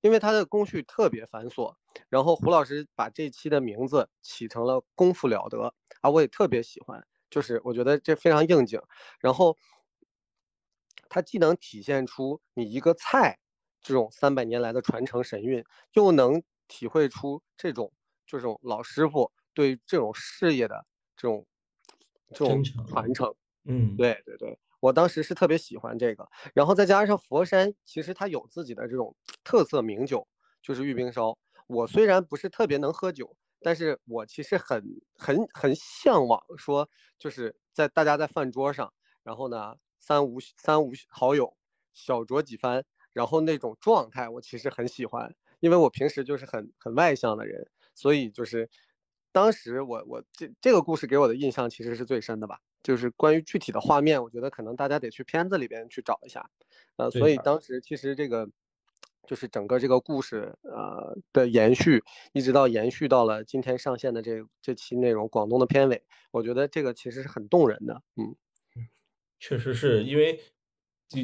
[0.00, 1.74] 因为它的工序特别繁琐。
[2.08, 7.06] 然后胡老师把这期的名字起成了功夫了得啊，我也特别喜欢。
[7.30, 8.80] 就是我觉得这非常应景，
[9.20, 9.56] 然后
[11.08, 13.38] 它既能体现出你一个菜
[13.82, 17.92] 这种三百年来的传承神韵，又能体会出这种
[18.26, 21.44] 这种老师傅对这种事业的这种
[22.32, 23.34] 这种传承。
[23.64, 30.28] 嗯，对对对，我当时是特别喜欢这个，然后再加上佛山其实它有自己的这种特色名酒，
[30.62, 31.36] 就是玉冰烧。
[31.66, 33.36] 我虽然不是特别能喝酒。
[33.60, 34.80] 但是我其实很
[35.16, 38.92] 很很向往，说就是在大家在饭桌上，
[39.24, 41.56] 然后呢三五三五好友
[41.92, 48.70] 小酌几番，然后那种状态我其实很喜欢，因为我平时就是很很外向的人，所以就是
[49.32, 52.58] 当时我我这这个故事给我的印象其实是最深的吧。
[52.82, 56.48] 就是关于具体的画面，我觉得可能大家得去片子里边去找一下。
[56.96, 58.48] 呃，所以当时其实这个
[59.26, 68.00] 就是整个这个故事呃的延续，一直到延续到了今天上线的这这期内容，广东的片尾，我觉得这个其实是很动人的。
[68.16, 68.36] 嗯，
[69.40, 70.40] 确实是因为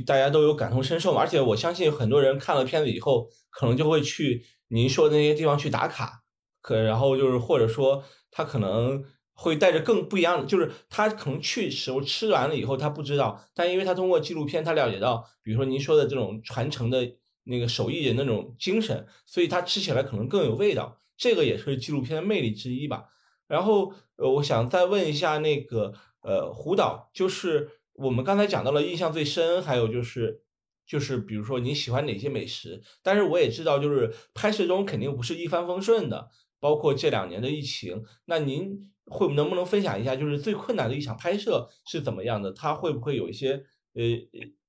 [0.05, 6.24] 大家都有感同身受嘛，而且我相信很多人看了片子以后，可能就会去您说的那些地方去打卡，
[6.65, 9.05] 可然后就是或者说他可能。
[9.37, 23.07] 会带着更不一样的，就是他可能去时候吃完了以后他不知道，但因为他通过纪录片他了解到，比如说您说的这种传承的那个手艺人那种精神，所以他吃起来可能更有味道，这个也是纪录片的魅力之一吧。
[23.49, 30.43] 然后呃，我想再问一下那个呃胡导，就是我们刚才讲到了印象最深，还有就是
[30.87, 36.31] 就是比如说你喜欢哪些美食，但是我也知道就是拍摄中肯定不是一帆风顺的，
[36.65, 38.91] 包括这两年的疫情，那您。
[39.07, 42.51] 会能不能分享一下，就是最困难的一场拍摄是怎么样的？
[42.55, 44.03] 它会不会有一些呃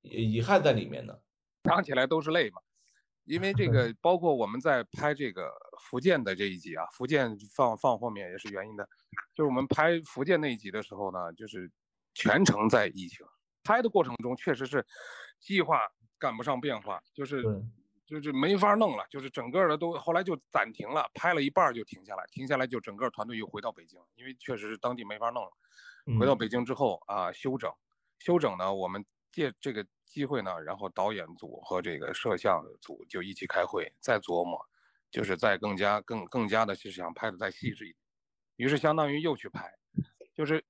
[0.01, 1.17] 遗憾在里面呢？
[1.63, 2.59] 想起来都是泪嘛，
[3.23, 8.85] 因为这个 包括我们在拍这个福建的这一集啊，福建放放后面也是原因的，
[9.33, 11.71] 就是我们拍福建那一集的时候呢，就是
[12.13, 13.25] 全程在疫情
[13.63, 14.85] 拍的过程中，确实是
[15.39, 15.79] 计划
[16.19, 17.41] 赶不上变化，就是。
[18.05, 25.51] 就是没法弄了，就是整个的都后来就暂停了，拍了一半就停下来，停下来就整个团队又回到北京，因为确实是当地没法弄了。
[26.19, 27.73] 回到北京之后啊，休整，
[28.19, 34.63] 休整呢，我们借这个机会呢，然后导演组和这个摄像组就一起开会，再琢磨，
[35.09, 37.97] 就是再更加更更加的是想拍的再细致一点，
[38.57, 39.73] 于是相当于又去拍，
[40.33, 40.63] 就是。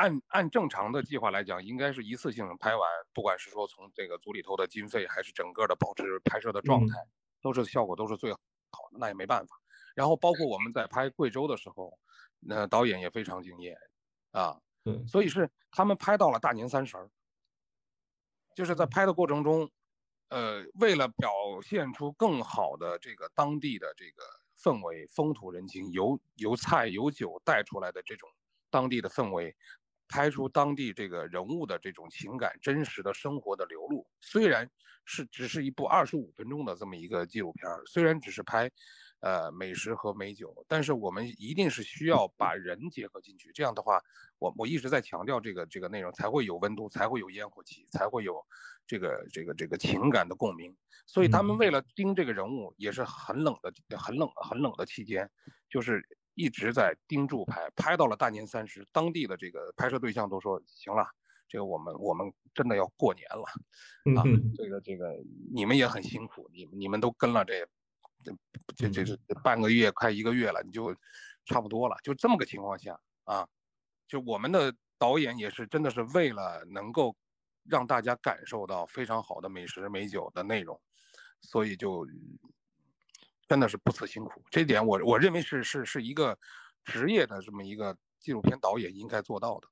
[0.00, 6.96] 按按正常的计划来讲，应该是一次性拍完，不管是说从这个组里头的经费，还是整个的保持拍摄的状态，
[7.42, 8.38] 都是效果都是最好
[8.90, 8.98] 的。
[8.98, 9.60] 那也没办法。
[9.94, 11.98] 然后包括我们在拍贵州的时候，
[12.38, 13.76] 那导演也非常敬业，
[14.30, 17.10] 啊，对，所以是他们拍到了大年三十儿，
[18.54, 19.70] 就是在拍的过程中，
[20.30, 21.30] 呃，为了表
[21.62, 24.22] 现出更好的这个当地的这个
[24.58, 28.30] 氛围、风土人情，由由菜由酒带出来的这种
[28.70, 29.54] 当地的氛围。
[30.10, 34.68] 拍出当地这个人物的这种情感、真实的生活的流露，虽然
[35.04, 38.68] 是只是一部二十五分钟的这么一个纪录片儿，虽然只是拍，
[39.20, 43.52] 呃，美食和美酒，但是我们一定是需要把人结合进去。
[43.54, 44.02] 这样的话，
[44.40, 48.44] 我我一直在强调这个这个内容才会有温度，才会有烟火气，才会有
[48.88, 50.76] 这个这个这个情感的共鸣。
[51.06, 55.30] 所以他们为了盯这个人物，也是很冷的、很冷、很冷的期间，
[55.70, 56.04] 就是。
[56.40, 61.06] 一直在盯住拍，拍到了大年三十，当地的这个拍摄对象都说行了，
[61.46, 63.44] 这个我们我们真的要过年了，
[64.18, 64.24] 啊，
[64.56, 65.14] 这个这个
[65.52, 67.68] 你们也很辛苦，你你们都跟了这
[68.74, 70.96] 这这这半个月快一个月了，你就
[71.44, 73.46] 差不多了，就这么个情况下啊，
[74.08, 77.14] 就我们的导演也是真的是为了能够
[77.64, 80.80] 让大家感受到非常好的美食美酒的内容，
[81.42, 82.06] 所以就。
[83.50, 86.38] 真的是不辞辛苦，这点我我认为是是是一个
[86.84, 89.66] 职业的这么一个纪录片导演应该做到的。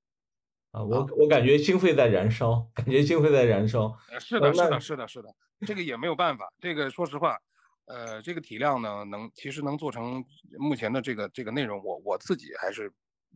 [0.72, 3.96] 啊，我我感觉经费在燃烧，感觉经费在燃烧。
[4.18, 5.32] 是的，是的，是的，是的，
[5.64, 6.52] 这个也没有办法。
[6.58, 7.38] 这个说实话，
[7.84, 10.24] 呃，这个体量呢，能其实能做成
[10.58, 12.92] 目前的这个这个内容，我我自己还是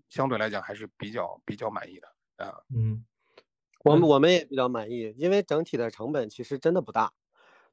[0.09, 2.52] 相对来讲还是比较比较满意的啊。
[2.74, 3.05] 嗯，
[3.85, 7.12] 我们我们也比较满意，因为整体的成本其实真的不大。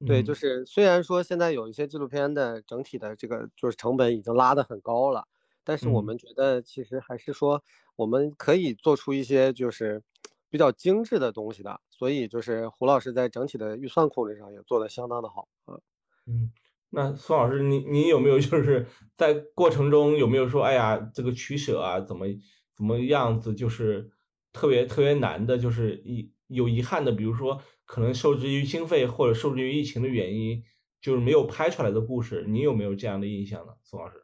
[0.05, 5.27] 对，就是虽然说现在有一些纪录片的整体的这个就是成本已经拉得很高了，
[5.63, 7.61] 但是我们觉得其实还是说
[7.97, 10.01] 我们可以做出一些就是
[10.49, 15.49] 比较精致的东西的，所以就是胡老师在整体的预算控制上也做得相当的好。
[15.67, 15.81] 嗯
[16.27, 16.51] 嗯，
[16.89, 22.25] 那孙老师，你你有没有就是在过程中有没有说，哎呀，这个取舍啊，怎么
[22.73, 24.09] 怎么样子，就是
[24.53, 27.61] 特别特别难的，就是遗有遗憾的，比如说。
[27.89, 30.63] 可能受制于经费或者受制于疫情的原因，
[31.01, 34.23] 就是没有拍出来的故事，你有没有这样的印象呢，宋老师？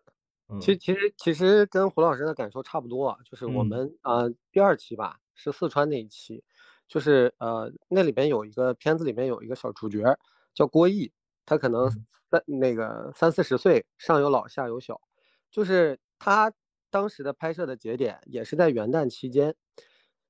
[0.62, 6.44] 其实其实其实跟胡老师的感受差不多，就是我们呃第二期吧，是四川那一期，
[6.88, 10.16] 就是呃那里边有一个片子里面有一个小主角
[10.54, 11.12] 叫郭毅，
[11.44, 11.90] 他可能
[12.30, 15.02] 三那个三四十岁，上有老下有小，
[15.50, 16.54] 就是他
[16.92, 19.56] 当时的拍摄的节点也是在元旦期间。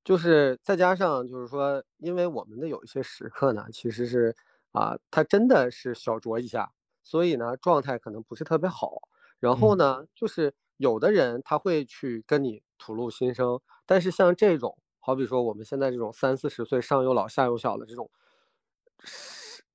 [0.05, 4.35] 就是再加上，就是说，因为我们的有一些时刻呢，其实是
[4.71, 6.71] 啊，他真的是小酌一下，
[7.03, 8.99] 所以呢，状态可能不是特别好。
[9.39, 18.09] 然后呢，就是有的人他会去跟你吐露心声，但是像这种，好比说我们现在这种三四十岁，上有老下有小的这种，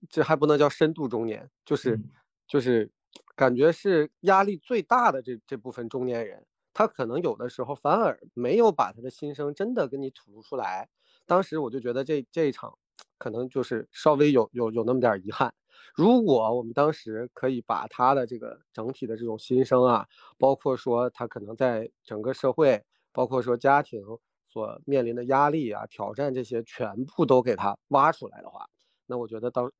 [0.08, 1.98] 这还不能叫深度中年，就是
[2.46, 2.88] 就是
[3.34, 6.46] 感觉是压力最大的这这部分中年人。
[6.80, 10.88] 他可能有的时候反而没有把他的心声真的跟你吐露出来。
[11.26, 12.72] 当时我就觉得这这一场
[13.18, 15.52] 可能就是稍微有有有那么点遗憾。
[15.94, 20.06] 如果我们当时可以把他的这个整体的这种心声啊，
[20.38, 24.00] 包括说他可能在整个社会，包括说家庭
[24.48, 28.64] 所面临的压力啊、挑战这些全部都给他挖出来的话，
[29.04, 29.70] 那我觉得当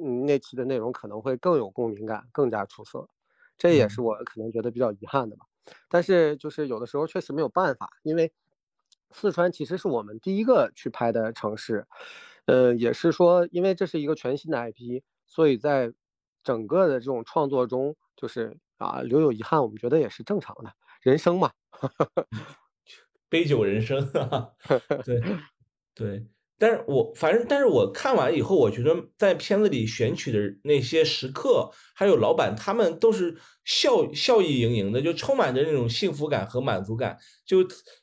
[0.00, 3.08] 嗯那期的内容可能会更有共鸣感，更加出色。
[3.56, 5.47] 这也是我可能觉得比较遗憾的吧。
[5.88, 8.32] 但是就是有的时候确实没有办法，因为
[9.10, 11.86] 四川其实是我们第一个去拍的城市，
[12.46, 15.02] 呃，也是说因为这是一个全新的 IP。
[15.30, 15.92] 所以在
[16.42, 21.52] 整个的这种创作中，就是啊，留有遗憾，我们觉得也是正常的，人生嘛，
[23.28, 24.10] 杯酒人生，
[25.04, 25.22] 对
[25.94, 26.26] 对。
[26.58, 37.16] 但是我反正，但是我看完以后，我觉得在片子里选取的那些时刻，还有老板，他们都是笑笑意盈盈的，就充满着那种幸福感和满足感。
[37.46, 37.58] 就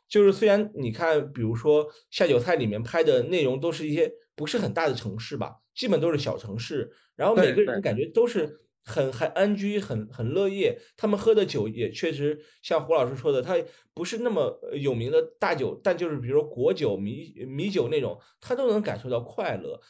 [0.07, 6.89] 就是虽然你看，比如说下酒菜里面拍的内容都是一些不是很大的城市吧，基本都是小城市。
[7.17, 10.80] 然后每个人感觉都是很很安居，很很乐业。
[10.95, 13.56] 他们喝的酒也确实像胡老师说的，他
[13.93, 19.82] 不是那么有名的大酒，但就是比如说果酒、米米酒那种，他都能感受到快乐。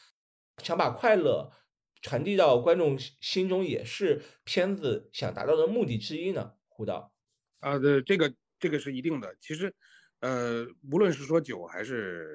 [0.62, 1.52] 想把快乐
[2.00, 6.54] 传递到观众心中，也是片子想达到的目的之一呢。
[6.68, 7.12] 胡导，
[7.60, 9.36] 啊，对，这个这个是一定的。
[9.40, 9.72] 其实，
[10.20, 12.26] 呃，无论是说酒还是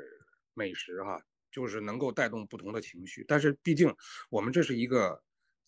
[0.53, 1.19] 美食，哈。
[1.53, 3.93] 就是能够带动不同的情绪，但是毕竟
[4.29, 5.21] 我们这是一个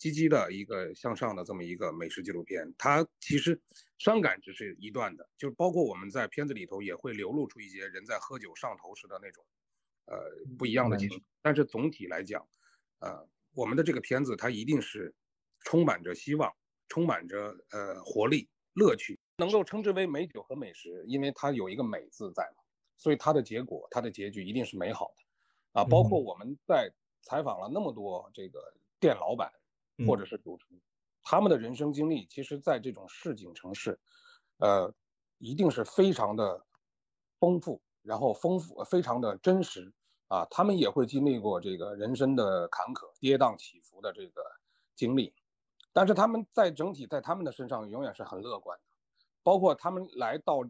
[0.04, 3.58] 积极的一个向上的这么一个美食纪录片，它其实
[3.98, 9.46] 伤感只是一段的，就是包括我们在片子里头也会流露出一些人在喝酒上头时的那种，
[10.08, 10.20] 呃
[10.60, 11.24] 不一样的情绪。
[11.42, 12.46] 但是总体来讲，
[13.00, 15.16] 呃我们的这个片子它一定是
[15.62, 16.54] 充满着希望，
[16.89, 22.63] 充满着呃活力、乐趣，能够称之为美酒和美食，因为它有一个美字在嘛，
[22.98, 25.80] 所以它的结果、它的结局一定是美好的。
[25.80, 28.60] 啊，包括我们在采访了那么多这个
[29.00, 29.50] 店老板，
[30.08, 30.76] 或者是主厨，
[31.22, 34.00] 他们的人生经历，其实在这种市井城市，
[34.58, 34.94] 呃，
[35.38, 36.66] 一定是非常的
[37.40, 39.94] 丰富，然后丰富非常的真实
[40.28, 40.46] 啊。
[40.50, 44.42] 他们也会经历过这个人生的坎坷、跌宕起伏的这个
[44.96, 45.34] 经历，
[45.92, 48.98] 但是他们在整体在他们的身上永远是很乐观的。
[49.44, 50.64] 包括他们来到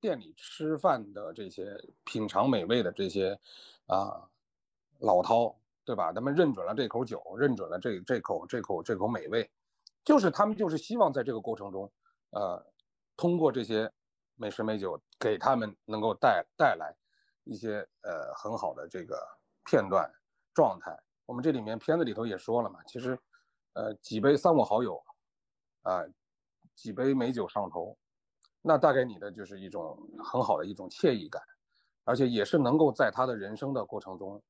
[0.00, 3.38] 店里吃饭的这些品尝美味的这些
[3.86, 4.26] 啊。
[5.02, 6.12] 老饕，对吧？
[6.12, 9.50] 他们认准了这口酒，认准了这这口这口这口美味，
[10.04, 11.90] 就是他们就是希望在这个过程中，
[12.30, 12.64] 呃，
[13.16, 13.90] 通过这些
[14.36, 16.94] 美食美酒给他们能够带带来
[17.44, 19.18] 一些呃很好的这个
[19.64, 20.08] 片段
[20.54, 20.96] 状态。
[21.26, 23.18] 我们这里面片子里头也说了嘛，其实，
[23.72, 25.02] 呃，几杯三五好友，
[25.82, 26.04] 啊，
[26.76, 27.96] 几杯美酒上头，
[28.62, 31.42] 那带给你的就是一种很好的一种惬意感，
[32.04, 34.40] 而且也是能够在他的人生的过程中。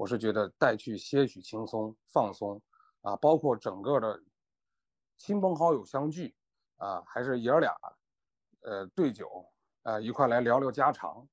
[0.00, 2.58] 我是觉得带去些许轻松放松，
[3.02, 4.18] 啊，包括整个的
[5.18, 6.34] 亲朋好友相聚，
[6.78, 7.70] 啊，还是爷儿俩，
[8.62, 9.44] 呃，对酒，
[9.82, 11.28] 啊，一块来聊聊家常，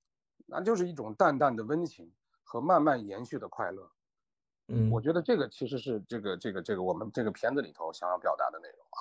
[0.46, 2.12] 那就是一种淡淡的温情
[2.44, 3.90] 和慢慢延续的快乐。
[4.68, 9.00] 嗯，我觉得这个其实是这个这个这个我们这个片子里头想要表达的内容啊。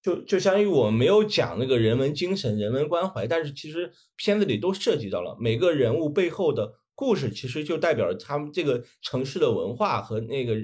[0.00, 6.78] 就就相当于我们没有讲那个人文精神、人文关怀，但是其实片子里都涉及到了每个人物背后的。
[6.94, 10.54] 故事其实就代表了他们这个城市的文化和那个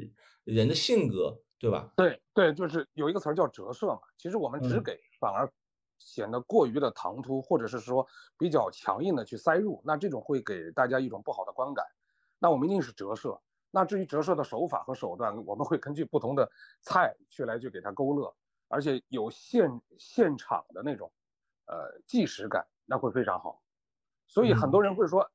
[0.44, 1.92] 人的性格，对吧？
[1.96, 4.00] 对对，就是有一个词儿叫折射嘛。
[4.16, 5.50] 其实我们只给反而
[5.98, 8.06] 显得过于的唐突，或者是说
[8.38, 11.84] 比较强硬的去塞入，那这种会给大家一种不好的观感。
[12.38, 13.40] 那我们一定是折射。
[13.70, 16.48] 那至于折射的手法和手段，我们会根据不同的
[16.82, 18.32] 菜去来去给它勾勒，
[18.68, 21.10] 而且有现现场的那种
[21.66, 23.60] 呃即时感，那会非常好。
[24.28, 25.28] 所以很多人会说。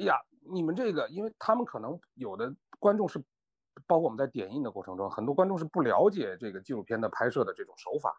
[0.00, 0.18] 哎呀，
[0.50, 3.22] 你们这个，因为他们可能有的观众是，
[3.86, 8.18] 包括我们在点映的过程中，很多观众是不了解这个纪录片的拍摄的这种手法，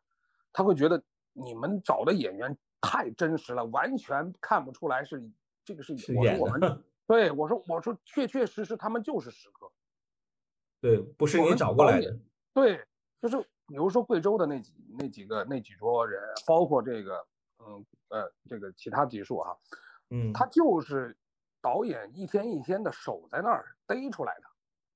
[0.54, 1.02] 他会觉得
[1.34, 5.28] 你们找的演员太真实了，完全看不出来是
[5.66, 9.72] 这个是我说我们 对我说我说确确实实他们就是食客，
[10.82, 12.16] 对，不是你找过来的，
[12.54, 12.86] 对，
[13.20, 17.26] 就是比如说贵州的那几那几个那几桌人，包括这个
[17.58, 19.58] 嗯呃这个其他技术啊，
[20.12, 21.18] 嗯，他就是。
[21.62, 24.48] 导演一天一天的守在那儿逮出来的，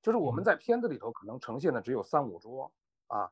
[0.02, 2.72] 就是我们在片子里头可能呈现的只有三五桌
[3.06, 3.30] 啊，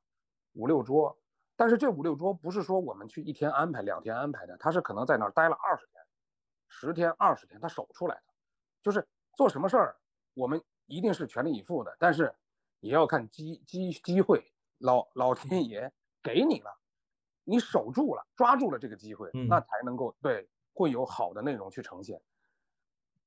[0.52, 1.18] 五六桌，
[1.56, 6.02] 但是这五六桌不是说我们去一天安排两天安排的，他是可能在那儿待了二十天、
[6.68, 8.32] 十天、二十天，他守出来的，
[8.82, 9.06] 就是
[9.36, 9.96] 做什么事儿
[10.34, 12.32] 我们一定是全力以赴的，但是
[12.80, 14.44] 也要看机机机会，
[14.78, 16.70] 老老天爷给你了，
[17.42, 22.20] 你守住了，抓住了这个机会，那才能够对会有好的内容去呈现。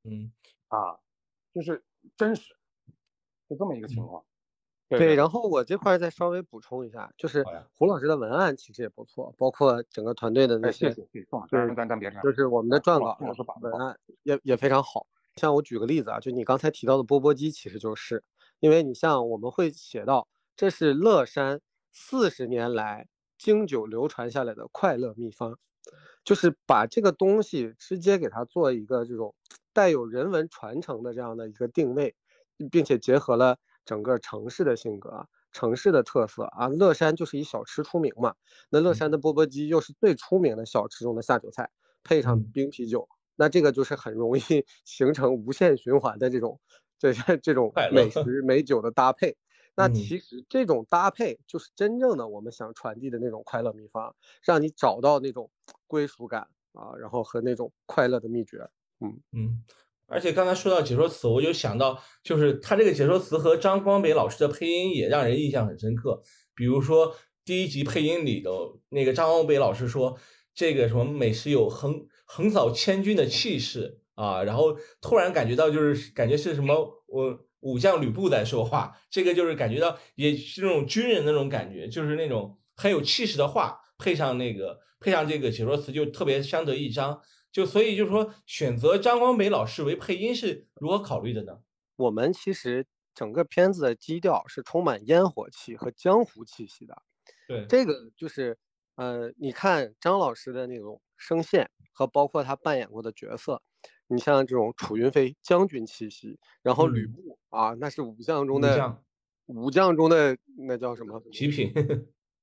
[0.04, 0.32] 嗯，
[0.68, 0.98] 啊，
[1.54, 1.84] 就是
[2.16, 2.54] 真实，
[3.50, 4.24] 就这么一个情嗯况。
[4.90, 7.44] 对，然后我这块儿再稍微补充一下，就是
[7.74, 13.18] 胡老师的文案其实也不错，包括整个团队的那些，谢，谢谢，宋老师，对咱咱咱别，就是我们的撰稿
[13.62, 15.06] 文案也也非常好。
[15.36, 18.24] 像我举个例子啊，就你刚才提到的钵钵鸡，其实就是
[18.62, 20.26] 因为你像我们会写到，
[20.56, 21.60] 这是乐山
[21.92, 25.60] 四十年来经久流传下来的快乐秘方，
[26.24, 29.36] 就是把这个东西直接给它做一个这种
[29.78, 32.16] 带有人文传承的这样的一个定位，
[32.72, 36.68] 并且结合了整个城市的性格、城市的特色啊。
[36.68, 38.34] 乐山就是以小吃出名嘛，
[38.72, 41.70] 那乐山的钵钵鸡又是最出名的小吃中的下酒菜，
[42.04, 44.42] 配上嗯冰啤酒，那这个就是很容易
[44.84, 46.60] 形成无限循环的这种
[46.98, 47.14] 这
[47.44, 49.38] 这种美食美酒的搭配。
[49.76, 55.52] 那嗯其实这种搭配就是真正的我们想传递的那种快乐秘方，让你找到那种
[55.86, 58.68] 归属感啊，然后和那种快乐的秘诀。
[59.00, 59.64] 嗯嗯，
[60.08, 66.22] 而且刚才说到解说词，我就想到，就是他这个解说词和张光北老师的配音也让人印象很深刻。
[66.56, 68.52] 比如说第一集配音里的
[68.90, 70.18] 那个张光北老师说，
[70.54, 77.48] 这个什么美食有横横扫千军的气势啊，然后突然感觉到就是感觉是什么我。
[77.62, 87.20] 武将吕布在说话，这个就是感觉到也是那种军人那种感觉，就是那种很有气势的话，配上那个配上这个解说词，就特别相得益彰。
[87.58, 91.58] 就所以就是说，选择张光北老师为配音是如何考虑的呢？
[91.96, 92.86] 我们其实
[93.16, 97.02] 整个片子的基调是充满烟火气和江湖气息的。
[97.48, 98.56] 对，这个就是，
[98.94, 103.60] 呃，你看张老师的那种声线和包括他扮演过的角色，
[104.06, 109.04] 你像这种楚云飞将军气息，然后吕嗯布啊，那是武将中武的将
[109.48, 111.20] 武将中的那叫什么？
[111.34, 111.74] 极品，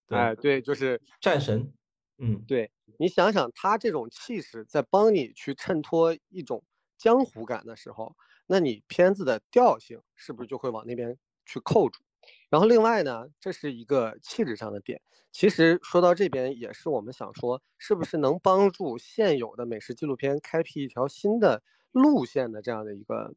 [0.09, 1.73] 对哎， 对，就是战神，
[2.19, 6.63] 嗯，对你想想，他这种气势在帮你去衬托一种
[6.97, 12.01] 江湖感的时候，那你片子的调性是不是就会往那边去扣住？
[12.49, 15.03] 然后另外呢，这是一个气质上的点。
[15.33, 23.35] 其实说到这边，也是我们想说，是不是能帮助现有的美食纪录片开辟一条新的路线的这样的一个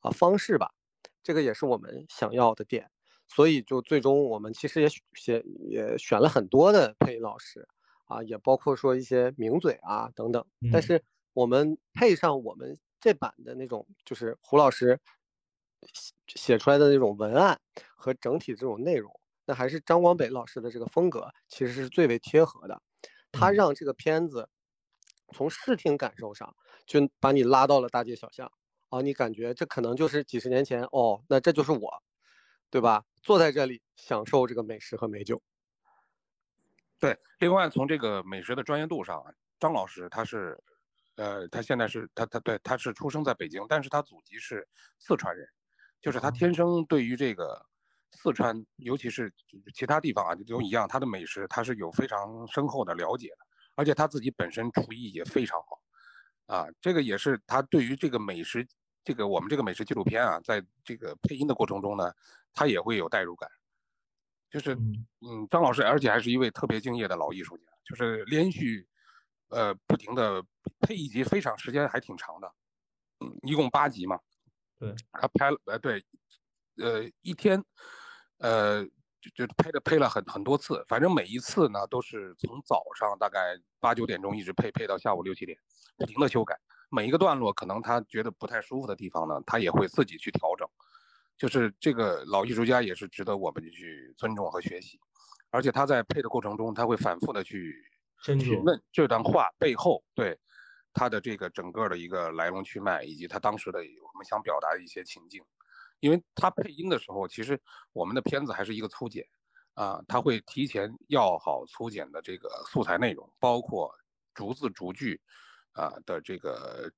[0.00, 0.72] 啊方式吧？
[1.22, 2.90] 这个也是我们想要的点。
[3.26, 7.68] 所以就最终我们其实也选也选了很多的配音老师。
[8.08, 14.98] 啊，也包括说一些名嘴啊等等，但嗯是我们配上我们这版的那种，就是胡老师
[15.94, 17.60] 写写出来的那种文案
[17.94, 19.12] 和整体这种内容，
[19.46, 22.82] 那还是张光北老师的这个风格其实是最为贴合的。
[23.30, 24.48] 他嗯让这个片子
[25.34, 26.56] 从视听感受上
[26.86, 28.50] 就把你拉到了大街小巷
[28.88, 32.02] 啊，你感觉这可能就是几十年前哦，那这就是我，
[32.70, 33.04] 对吧？
[33.22, 35.42] 坐在这里享受这个美食和美酒。
[37.00, 40.58] 对，另外从这个美食的专业度上啊，张老师他是，
[41.14, 44.66] 呃，他现在是他他对他是出生在北京，但是他祖籍是
[44.98, 45.48] 四川人，
[46.00, 47.64] 就是他哦天生对于这个
[48.10, 49.32] 四川，尤其是
[49.72, 53.46] 其他地方啊都一样，他的美食他是有非常深厚的了解的，
[53.76, 55.80] 而且他自己本身厨艺也非常好，
[56.56, 58.66] 啊，这个也是他对于这个美食，
[59.04, 62.12] 这个我们这个美食纪录片啊，在这个配音的过程中呢，
[62.52, 63.48] 他也会有代入感。
[64.50, 68.86] 就是嗯嗯，张老师，而且还是一位特别敬业的老艺术家，就是连续
[69.48, 70.42] 呃不停的
[70.80, 72.52] 配一集，非常时间还挺长的，
[73.20, 74.18] 嗯，一共八集嘛。
[74.78, 76.02] 对，他拍了呃对，
[76.76, 77.62] 呃一天，
[78.38, 78.84] 呃
[79.20, 85.58] 就就配的配了很很多次，反正每一次呢都是从早上大概八九点钟一直配配到下午六七点，
[85.96, 86.56] 不停的修改，
[86.90, 90.68] 每一个段落可能他觉得不太舒服的地方呢，他也会自己去调整。
[91.38, 94.98] 就是这个老艺术家也是值得我们去尊重和学习，
[95.50, 97.80] 而且他在配的过程中，他会反复的去
[98.24, 100.36] 询问这段话背后对
[100.92, 105.40] 他的这个整个的一个来龙去脉，以及他当时的我们想表达的一些情境。
[106.00, 107.60] 因为他配音的时候，其实
[107.92, 109.24] 我们的片子还是一个粗剪
[109.74, 113.94] 啊，他会提前要好粗剪的这个素材内容，包括
[114.34, 115.20] 逐字逐句
[115.72, 116.90] 啊的这个。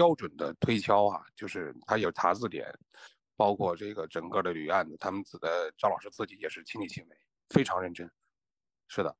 [0.00, 2.66] 标准的推敲啊，就是他有查字典，
[3.36, 7.16] 包括这个整个的捋案子，他们的张老师自己也是亲力亲为，
[7.50, 8.10] 非常认真。
[8.88, 9.14] 是的，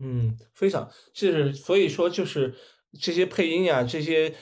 [0.00, 2.54] 嗯，非常，是所以说就是
[3.00, 4.34] 这些配音呀，这些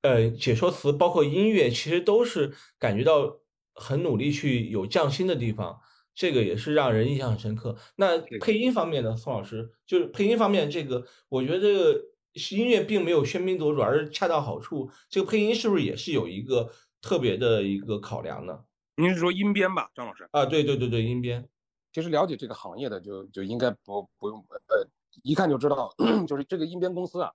[0.00, 3.40] 呃解说词，包括音乐，其实都是感觉到
[3.74, 5.80] 很努力去有匠心的地方，
[6.16, 7.76] 这个也是让人印象很深刻。
[7.94, 12.11] 那配音方面呢，宋老师就是配音方面，这个我觉得这个
[12.56, 14.90] 音乐并没有喧宾夺主，而是恰到好处。
[15.08, 16.70] 这个配音是不是也是有一个
[17.00, 18.64] 特别的一个考量呢？
[18.96, 20.28] 您是说音编吧，张老师？
[20.32, 21.48] 啊，对对对对，音编。
[21.92, 24.86] 其实了解这个行业的就就应该不不用呃，
[25.22, 25.94] 一看就知道，
[26.26, 27.30] 就是这个音编公司啊，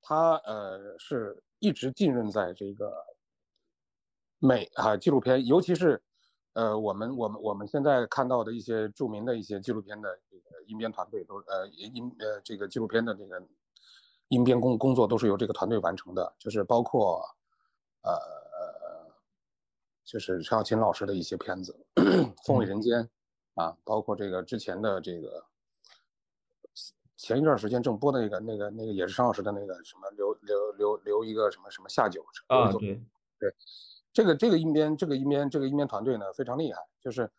[0.00, 2.92] 它呃是一直浸润在这个
[4.38, 6.00] 美啊纪录片，尤其是
[6.52, 13.42] 呃我们我们我们现在看到的一些著名的一些纪录片的这个音编团队都呃音呃这个纪录片的这个
[14.30, 17.22] 音编工工作都是由这个团队完成的，就是包括
[18.02, 18.18] 呃
[20.04, 21.78] 就是陈小琴老师的一些片子，
[22.44, 23.08] 《风味人间》
[23.62, 25.44] 啊，包括这个之前的这个。
[27.22, 32.98] 前一段时间正播的那个、那个、那个也是陈老师的那个什么留留留留一个什么什么下酒啊，对
[33.38, 33.54] 对，
[34.10, 37.30] 这个这个音编这个音编这个音编团队呢非常厉害，就是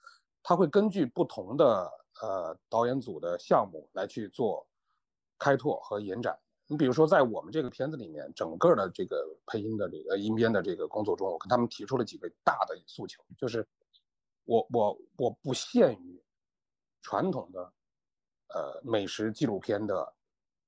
[0.44, 4.68] 他会根据不同的呃导演组的项目来去做
[5.40, 6.38] 开拓和延展。
[6.72, 13.68] 你比如说在我们这个片子里面，整个的这个配音的这个音编的这个工作中，我跟他们提出了几个大的诉求，就是
[14.46, 16.24] 我我我不限于
[17.02, 17.74] 传统的。
[18.54, 20.14] 呃，美食纪录片的，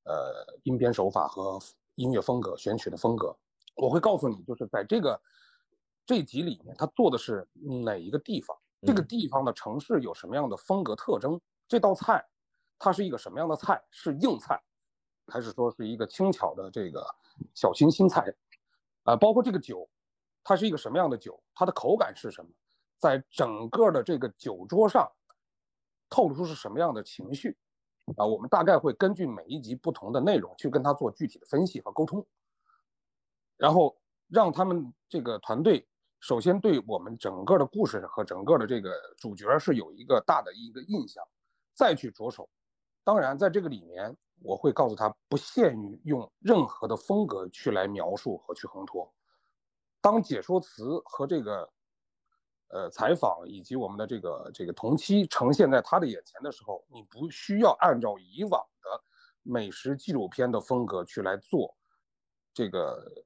[0.05, 1.59] 呃，音编手法和
[1.95, 3.35] 音乐风格、选取的风格，
[3.75, 5.21] 我会告诉你，就是在这个
[6.05, 7.45] 这集里面，他做的是
[7.83, 11.37] 哪一个地方，这个地方的城市有什么样的风格特征，
[11.67, 12.25] 这道菜
[12.79, 14.57] 它是一个什么样的菜，是硬菜，
[15.33, 17.03] 还是说是一个轻巧的这个
[17.55, 18.31] 小清新菜，
[19.01, 19.89] 啊，包括这个酒，
[20.43, 22.51] 它是一个什么样的酒，它的口感是什么，
[22.99, 25.11] 在整个的这个酒桌上
[26.07, 27.57] 透露出是什么样的情绪。
[28.15, 32.23] 啊，我们大概会根据每一集不同的内容去跟他做具体的分析和沟通，
[33.57, 35.83] 然后让他们这个团队
[36.19, 41.27] 首先对我们整个的故事和整个的这个主角是有一个大的一个印象，
[41.73, 42.47] 再去着手。
[43.03, 49.13] 当然，在这个里面，我会告诉他不限于用任何的风格去来描述和去烘托，
[50.01, 51.69] 当解说词和这个。
[52.69, 59.03] 呃，采访以及我们的这个这个同期呈现在他的眼前的时候，你不需要按照以往的
[59.43, 61.77] 美食纪录片的风格去来做
[62.51, 63.23] 这个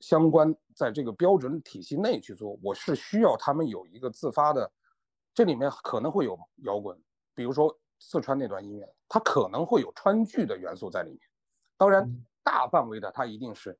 [0.00, 2.58] 相关，在这个标准体系内去做。
[2.60, 4.68] 我是需要他们有一个自发的，
[5.32, 7.00] 这里面可能会有摇滚，
[7.36, 11.20] 比如说四川那段音乐，它可能会有川剧的元素在里面。
[11.76, 12.08] 当然，
[12.42, 13.78] 大范围的它一定是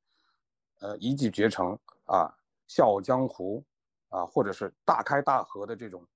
[0.81, 1.65] 呃一骑绝尘
[2.05, 2.29] 啊，
[2.69, 3.65] 笑傲江湖。
[4.13, 6.07] 啊，或者是大开大合的这种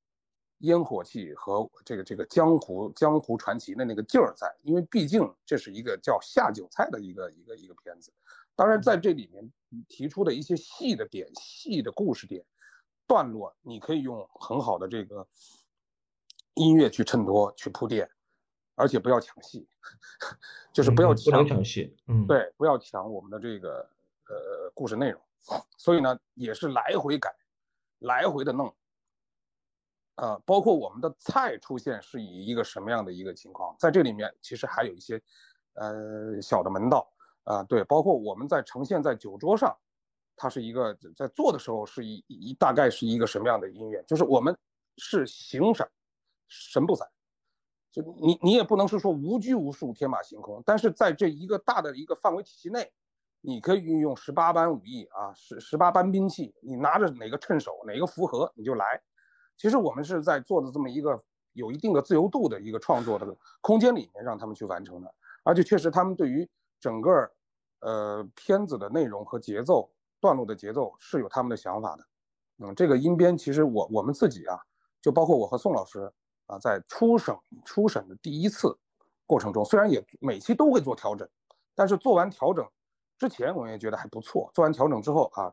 [0.58, 8.12] 烟火气和这个这个江湖江湖传奇的那个劲儿在，因为毕竟这是一个叫下酒菜的一个一个一个片子。
[8.54, 9.50] 当然，在这里面
[9.88, 12.44] 提出的一些细的点、细的故事点、
[13.06, 15.26] 段落，你可以用很好的这个
[16.52, 18.10] 音乐去衬托、去铺垫，
[18.76, 19.66] 而且不要抢戏，
[20.72, 23.78] 就是不要抢抢戏，嗯，对，不要抢我们的这个
[24.28, 25.20] 呃故事内容。
[25.76, 27.34] 所以呢，也是来回改。
[28.00, 28.76] 来回的弄，
[30.16, 35.18] 啊，包括我们的菜出现是以一个什么样的一个情况，在这里面其实还有一些，
[35.76, 37.10] 呃，小的门道
[37.44, 39.74] 啊，对，包括我们在呈现在酒桌上，
[40.36, 44.54] 它是一个在做的时候是一一大概是一个什么样的音乐，就是我们
[44.98, 45.90] 是形闪
[46.48, 47.08] 神不散，
[47.96, 52.92] 就你你也不能是说无拘无束天马行空，但是在这一个大的一个范围体系内。
[53.42, 59.00] 你可以运用十八般武艺啊，十十八般兵器，你拿着哪个趁手，哪个符合你就来。
[59.56, 61.16] 其实我们是在做的这么一个
[61.52, 65.14] 有一定的自由度的一个创作的空间里面，让他们去完成的。
[65.44, 66.48] 而且确实，他们对于
[66.80, 67.30] 整个
[67.80, 69.88] 呃片子的内容和节奏
[70.18, 72.04] 段落的节奏是有他们的想法的。
[72.58, 74.58] 嗯，这个音编其实我我们自己啊，
[75.00, 76.12] 就包括我和宋老师
[76.46, 77.34] 啊，在初审
[77.64, 78.76] 初审的第一次
[79.26, 81.28] 过程中，虽然也每期都会做调整，
[81.74, 82.66] 但是做完调整。
[83.18, 85.50] 之前我也觉得还不错，做完调整之后啊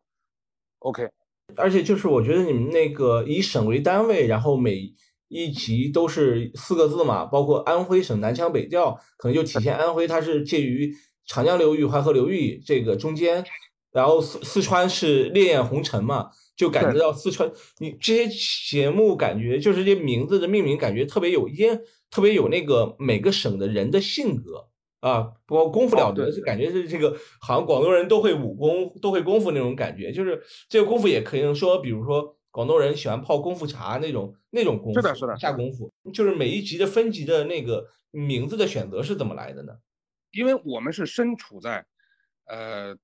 [0.79, 1.09] ，OK，
[1.55, 4.93] 而且就是我觉得你们那个以省为单位，然后每
[5.29, 10.93] 一集都是四个字嘛，包括安徽省南腔北调，可能就体现安徽它是介于
[11.25, 13.45] 长江流域、淮河流域这个中间，
[13.91, 18.27] 然后四四川是烈焰红尘嘛，就感觉到四川，你这些
[18.69, 24.69] 节目感觉就是这名字的命名感觉特别有烟，特别有那个每个省的人的性格。
[24.99, 30.13] 啊，不过功夫了得，就感觉是这个，好像广东人都会武功，都会功夫那种感觉。
[30.13, 35.91] 就是这个功夫也可以说，比如说广东人喜欢泡功夫茶那种那种功夫，是的，是的，下功夫。
[36.13, 39.73] 就是每一集的分级的那个名字的选择是怎么来的呢？
[40.31, 41.85] 因为我们是身处在，
[42.45, 42.95] 呃，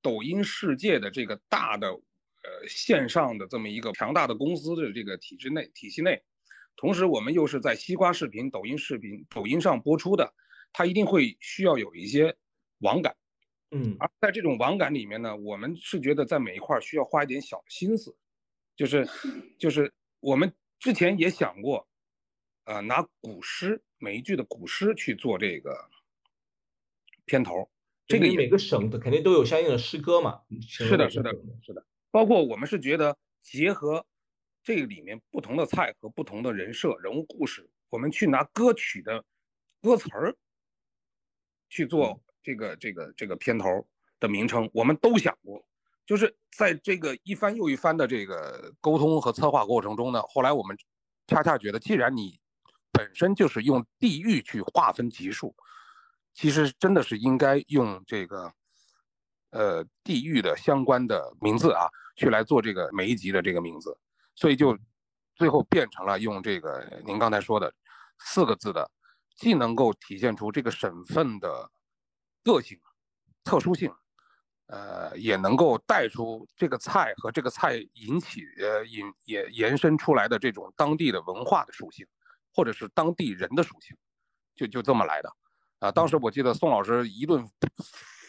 [0.00, 1.92] 抖音世界的这个大的，
[2.46, 6.22] 呃，线上的这么一个强大的公司的这个体制内体系内，
[6.76, 10.32] 同时我们又是在西瓜视频、抖音视频、抖音上播出的。
[10.72, 12.36] 它一定会需要有一些
[12.80, 13.16] 网感，
[13.70, 18.14] 嗯，而在这种网感里面呢，我们是觉得在每一块需要花一点小心思，
[18.76, 19.08] 就是
[19.58, 19.90] 就是
[20.20, 21.88] 我们之前也想过，
[22.64, 25.74] 呃，拿古诗每一句的古诗去做这个
[27.24, 27.70] 片头，
[28.06, 30.42] 这个每个省的肯定都有相应的诗歌嘛。
[30.60, 31.30] 是的，是的，
[31.62, 31.86] 是的。
[32.16, 34.02] 包括我们是觉得结合
[34.64, 39.22] 这个里面不同的菜和不同的人设、人物故事，我们去拿歌曲的
[39.82, 40.34] 歌词儿
[41.68, 43.86] 去做这个这个这个片头
[44.18, 45.62] 的名称，我们都想过。
[46.06, 50.74] 就是在这个一番又一番的这个沟通和策划过程中呢，后来我们
[51.26, 52.40] 恰恰觉得，既然你
[52.92, 55.54] 本身就是用地域去划分级数，
[56.32, 58.50] 其实真的是应该用这个
[59.50, 61.86] 呃地域的相关的名字啊，
[62.16, 63.96] 去来做这个每一集的这个名字，
[64.34, 64.76] 所以就
[65.36, 67.72] 最后变成了用这个您刚才说的
[68.18, 68.90] 四个字的，
[69.36, 71.70] 既能够体现出这个省份的
[72.42, 72.76] 个性、
[73.44, 73.94] 特殊性。
[74.68, 82.04] 呃，也能够带出这个菜和这个菜引起呃引也延伸出来的这种当地的文化的属性，
[82.52, 83.96] 或者是当地人的属性，
[84.56, 85.32] 就就这么来的。
[85.78, 87.48] 啊，当时我记得宋老师一顿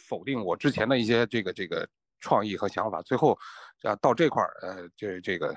[0.08, 1.90] 否定我之前的一些这个这个
[2.20, 3.38] 创意和想法，最后
[3.84, 5.56] 啊到这块儿呃这这个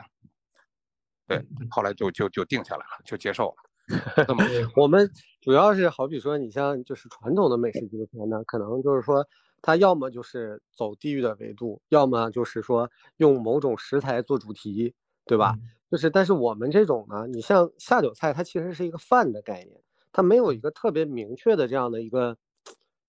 [1.27, 4.25] 对，后来就就就定下来了，就接受了。
[4.29, 4.45] 那么
[4.77, 9.27] 我们主要是好比说你像就是传统的美食纪录片呢，可能就是说。
[9.63, 14.95] 它要么就是走地域的维度，要么就是说用某种食材做主题，
[15.27, 15.55] 对吧？
[15.91, 19.83] 就是，但是我们这种呢，你像下酒菜，它其实是一个饭的概念，
[20.13, 22.39] 它没有一个特别明确的这样的一个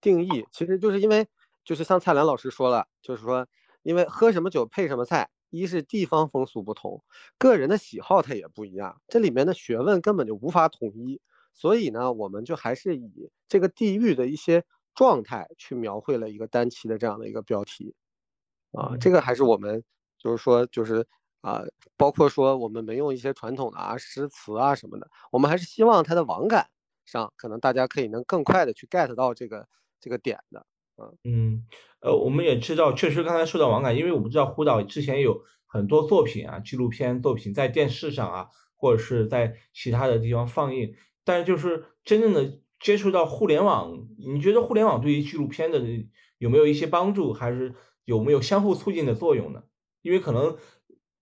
[0.01, 0.45] 定义。
[0.51, 1.25] 其实就是因为，
[1.63, 3.47] 就是像蔡澜老师说了，就是说，
[3.83, 7.03] 因为喝什么酒配什么菜，一是地方风俗不同，
[7.37, 11.21] 个人的喜好它也不一样，这里面的学问根本就无法统一。
[11.53, 14.63] 所以呢，我们就还是以这个地域的一些。
[14.93, 17.95] 状态去描绘了一个单期的这样的一个标题，
[18.73, 19.81] 啊，这个还是我们
[20.17, 21.07] 就是说就是
[21.39, 21.63] 啊，
[21.95, 26.67] 包括说我们没用一些传统的啊诗词啊什么的，我们还是希望它的网感
[27.05, 29.65] 上可能大家可以能更快的去 get 到这个
[30.01, 30.65] 这个点的，
[31.01, 31.65] 嗯嗯，
[32.01, 42.59] 呃，我们也知道，确实刚才说到网感，因为我们知道胡导之前有很多作品啊，纪录片作品在电视上啊，或者是在其他的地方放映，但是就是真正的。
[42.83, 45.79] 接触到互联网，你觉得互联网对于纪录片的
[46.39, 47.75] 有没有一些帮助，还是
[48.05, 49.61] 有没有相互促进的作用呢？
[50.01, 50.57] 因为可能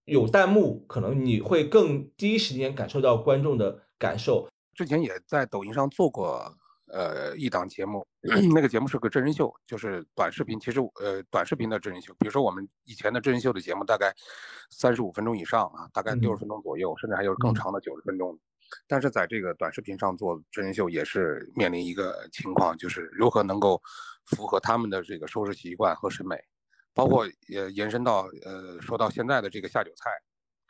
[0.06, 4.48] 有弹幕，可能你会更第一时间感受到观众的感受。
[4.74, 6.56] 之前也在抖音上做过
[6.92, 8.06] 呃一档节目，
[8.54, 10.60] 那个节目是个真人秀，就是短视频。
[10.60, 14.14] 其实呃短视频的真人秀，比如说我们以前的真人秀的节目，大概
[14.70, 18.38] 三十五分钟以上啊，大概六十分钟左右，甚至还有更长的九十分钟。
[18.88, 23.82] 但是在这个短视频上做真人秀也是面临一个情况，就是如何能够
[24.26, 26.36] 符合他们的这个收视习惯和审美，
[26.94, 30.12] 包括也延伸到呃说到现在的这个下酒菜，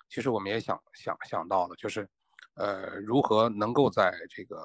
[0.10, 2.08] 其实我们也想想想到了，就是
[2.56, 4.64] 呃如何能够在这个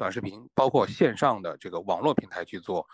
[0.00, 2.88] 短视频，包括线上的这个网络平台去做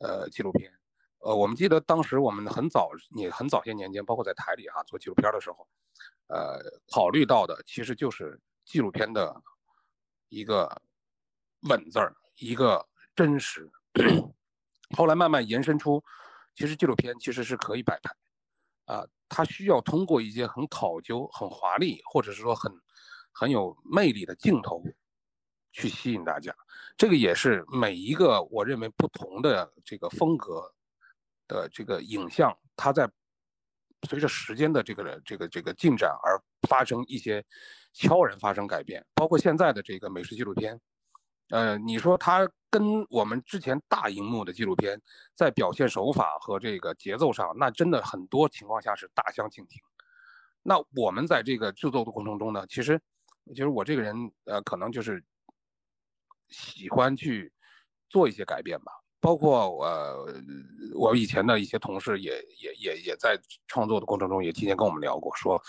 [0.00, 0.72] 呃纪录片，
[1.20, 5.68] 呃我们记得当时我们很早你很早些年间，包括在台里哈做纪录片的时候，
[6.26, 6.58] 呃
[6.90, 8.40] 考虑到的其实就是。
[8.70, 9.34] 纪录片的
[10.28, 10.82] 一个
[11.70, 12.86] 稳字儿，一个
[13.16, 13.66] 真实。
[14.94, 16.04] 后来慢慢延伸出，
[16.54, 18.14] 其实纪录片其实是可以摆拍，
[18.84, 22.70] 啊，它需要通过一些很考究、很华丽，或者是说很
[23.32, 24.84] 很有魅力的镜头
[25.78, 26.54] 去吸引大家。
[26.96, 30.70] 这个也是每一个我认为不同的这个风格
[31.46, 33.10] 的这个影像，它在
[34.08, 37.44] 随着时间的这个这个这个进展而发生一些。
[37.94, 40.78] 悄然发生改变，包括现在的这个美食纪录片，
[41.48, 45.00] 呃，你说它跟我们之前大荧幕的纪录片
[45.34, 49.80] 在表现手法和这个节奏上，那真的很多情况下是大相径庭。
[50.62, 53.00] 那我们在这个制作的过程中呢，其实，
[53.48, 55.24] 其实我这个人，呃，可能就是
[56.50, 57.52] 喜欢去
[58.08, 58.92] 做一些改变吧。
[59.20, 60.26] 包括我，
[60.94, 65.60] 我以前的一些同事也也也也在创作的过程中也提前跟我们聊过，说，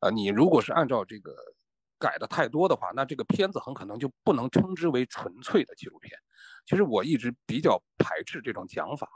[0.00, 1.34] 呃，你如果是按照这个。
[1.98, 6.12] 改的太多的话，那这个片子很可能就不能称之为纯粹的纪录片。
[6.66, 9.08] 其实我一直比较排斥这种讲法。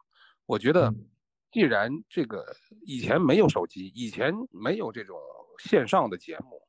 [0.46, 0.90] 我觉得，
[1.52, 2.56] 既然这个
[2.86, 5.20] 以前没有手机，以前没有这种
[5.58, 6.62] 线上的节目，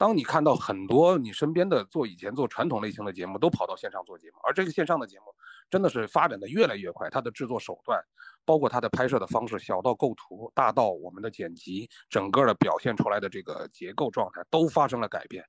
[0.00, 5.26] 当你看到很多你身边的做以前做传统类型的节目都跑到线上做节目，而这个线上的节目
[5.68, 8.02] 真的是发展的越来越快，它的制作手段。
[8.46, 15.44] 包括它的拍摄的方式，小到构图，大到我们的剪辑，整个的表现出来的这个结构状态都发生了改变。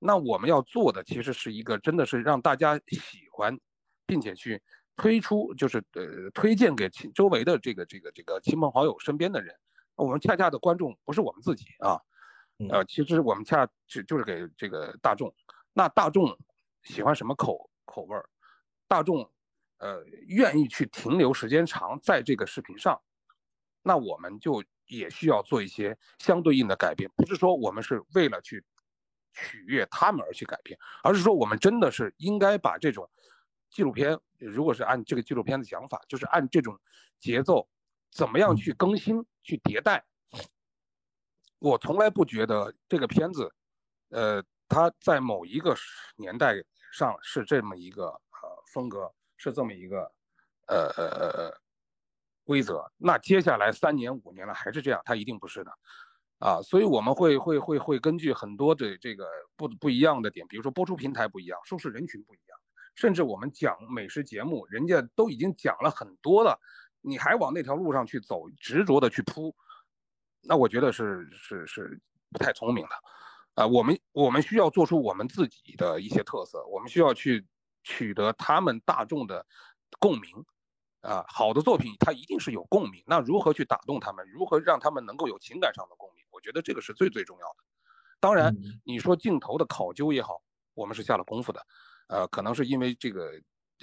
[0.00, 3.56] 那我们要做的其实是一个，真的是让大家喜欢，
[4.04, 4.60] 并且去
[4.96, 9.54] 推出，就是呃推荐给亲周围的这个这个这个亲朋好友身边的人。
[9.94, 11.96] 我们恰恰的观众不是我们自己啊，
[12.70, 13.72] 呃，其实我们恰恰
[14.06, 15.32] 就是给这个大众。
[15.72, 16.36] 那大众
[16.82, 18.28] 喜欢什么口口味儿，
[18.88, 19.30] 大众
[19.78, 22.98] 呃愿意去停留时间长在这个视频上，
[23.82, 28.64] 那我们就也需要做一些相对应的改变，不是说我们是为了去
[29.34, 33.06] 取悦他们而去改变，而是说我们真的是应该把这种
[33.68, 36.80] 纪录片，如果是按这个纪录片的讲法，就是按这种
[37.20, 37.68] 节奏，
[38.10, 40.02] 怎么样去更新、去迭代。
[41.58, 43.50] 我从来不觉得这个片子，
[44.10, 45.74] 呃，它在某一个
[46.16, 46.54] 年代
[46.92, 50.12] 上是这么一个呃风格，是这么一个
[50.66, 51.60] 呃呃呃
[52.44, 52.84] 规则。
[52.98, 55.72] 那接下来三年五年了还是这样，它一定不是的，
[56.40, 59.26] 啊，所以我们会会会会根据很多的这个
[59.56, 62.58] 不不一样的点，比如说播出平台不一样，收视人群不一样，
[62.94, 66.60] 甚至我们讲美食节目，人家都已经讲了很多了，
[67.00, 69.56] 你还往那条路上去走，执着的去铺。
[70.46, 72.94] 那我觉得是是是不太聪明的，
[73.54, 77.44] 啊，我们我们需要做出我们自己的一些特色，我们需要去
[77.82, 79.44] 取得他们大众的
[79.98, 80.44] 共鸣，
[81.00, 87.64] 啊，好的作品它一定是有共鸣，那如何去打动他们，如何让他们能够有情感上的共鸣，我觉得这个是最最重要的。
[88.20, 90.40] 当然，你说镜头的考究也好，
[90.74, 91.66] 我们是下了功夫的，
[92.08, 93.32] 呃，可能是因为这个。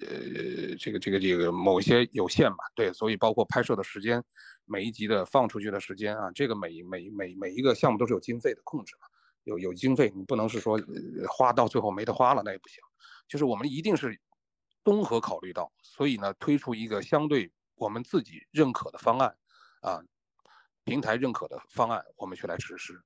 [0.02, 4.24] 呃，这个这个这个某些有限吧，对，所以包括拍摄的时间，
[4.66, 9.08] 每一集的放出去的时间啊，这个每每每每一个项目都是有经费的控制嘛，
[9.44, 10.82] 有有经费，你不能是说
[11.30, 12.82] 花到最后没得花了，那也不行。
[13.28, 14.20] 就是我们一定是
[14.84, 19.36] 综合考虑到，所以呢，推出一个相对我们自己认可的方案，
[19.82, 20.04] 啊，
[20.84, 23.00] 平台认可的方案，我们去来实施。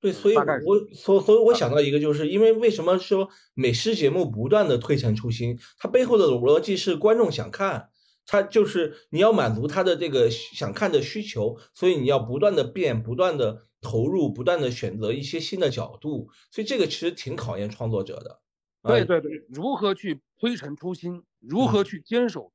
[0.00, 7.88] 对，所以我所所以，我想到一个，就是因为为什么说美食节目不断的推陈出新，它背后的逻辑是观众想看，
[8.24, 18.40] 它就是你要满足他的这个想看的需求，所以你要不断的变，不断的投入，不断的选择一些新的角度，所以这个其实挺考验创作者的。
[18.84, 22.52] 对对对，如何去推陈出新，如何去坚守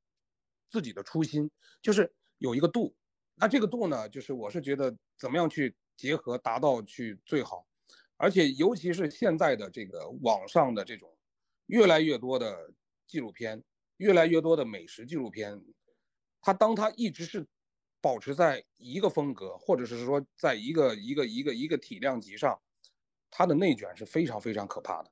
[0.72, 2.96] 自己的初心，就是有一个度。
[3.36, 5.76] 那这个度呢，就是我是觉得怎么样去。
[5.96, 7.66] 结合达到去最好，
[8.18, 11.16] 而且尤其是现在的这个网上的这种
[11.68, 12.72] 越来越多的
[13.08, 13.64] 纪录片，
[13.98, 15.64] 越来越多的美食纪录片，
[16.42, 17.46] 它当它一直是
[18.02, 22.60] 保持在一个风格，或者是说在一个一个一个一个体量级上，
[23.32, 25.12] 它的内卷是非常非常可怕的。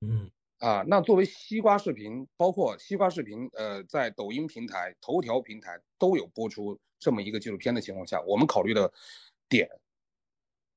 [0.00, 8.90] 嗯啊，那作为西瓜视频，包括西瓜视频，呃，在抖音平台、头条平台都有播出这么一个纪录片的情况下，我们考虑的
[9.48, 9.68] 点。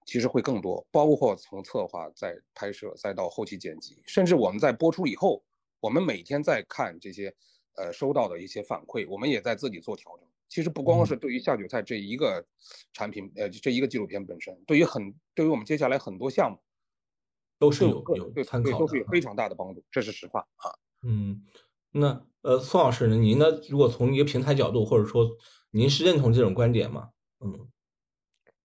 [0.10, 5.44] 其实会更多，包括从策划、再拍摄、再到后期剪辑，甚至我们在播出以后，
[5.80, 7.32] 我们每天在看这些，
[7.76, 10.28] 呃，收到的一些反馈，我们也在自己做调整。
[10.48, 12.44] 其实不光是对于下酒菜这一个
[12.92, 16.58] 产品，呃，这一个纪录片本身，对于很，对于我们接下来很多项目，
[17.60, 20.74] 都是有有对参考，都是有非常大的帮助，这是实话啊。
[21.04, 21.44] 嗯，
[21.92, 23.16] 那呃，宋老师呢？
[23.16, 23.46] 您呢？
[23.70, 25.30] 如果从一个平台角度，或者说
[25.70, 27.10] 您是认同这种观点吗？
[27.46, 27.70] 嗯。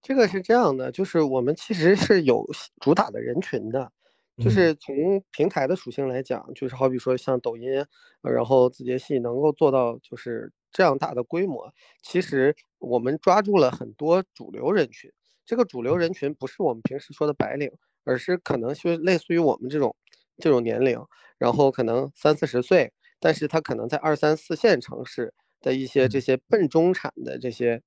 [0.04, 2.46] 这个是这样的，就是我们其实是有
[2.78, 3.90] 主打的人群的，
[4.36, 4.94] 就是从
[5.30, 7.82] 平台的属性来讲，就是好比说像抖音，
[8.20, 15.10] 然后字节系能够做到就是这样大的规模，其实我们抓住了很多主流人群。
[15.46, 17.72] 这个主流人群不是我们平时说的白领，
[18.04, 19.96] 而是可能就类似于我们这种
[20.36, 21.02] 这种年龄，
[21.38, 25.32] 然后可能三四十岁，但是他可能在二三四线城市
[25.62, 27.80] 的一些这些奔中产的这些。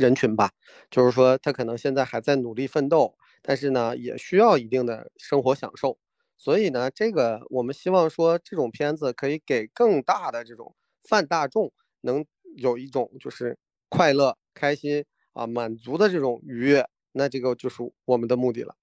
[0.00, 0.50] 人群吧，
[0.90, 5.98] 就是说他可能现在还在努力奋斗，但是呢，也需要一定的生活享受。
[6.38, 10.74] 所以呢，这个我们希望说，这种片子可以给更大的这种
[11.04, 11.70] 泛大众
[12.00, 12.24] 能
[12.56, 13.58] 有一种就是
[13.90, 16.88] 快乐、开心啊、满足的这种愉悦。
[17.12, 18.74] 那这个就是我们的目的了。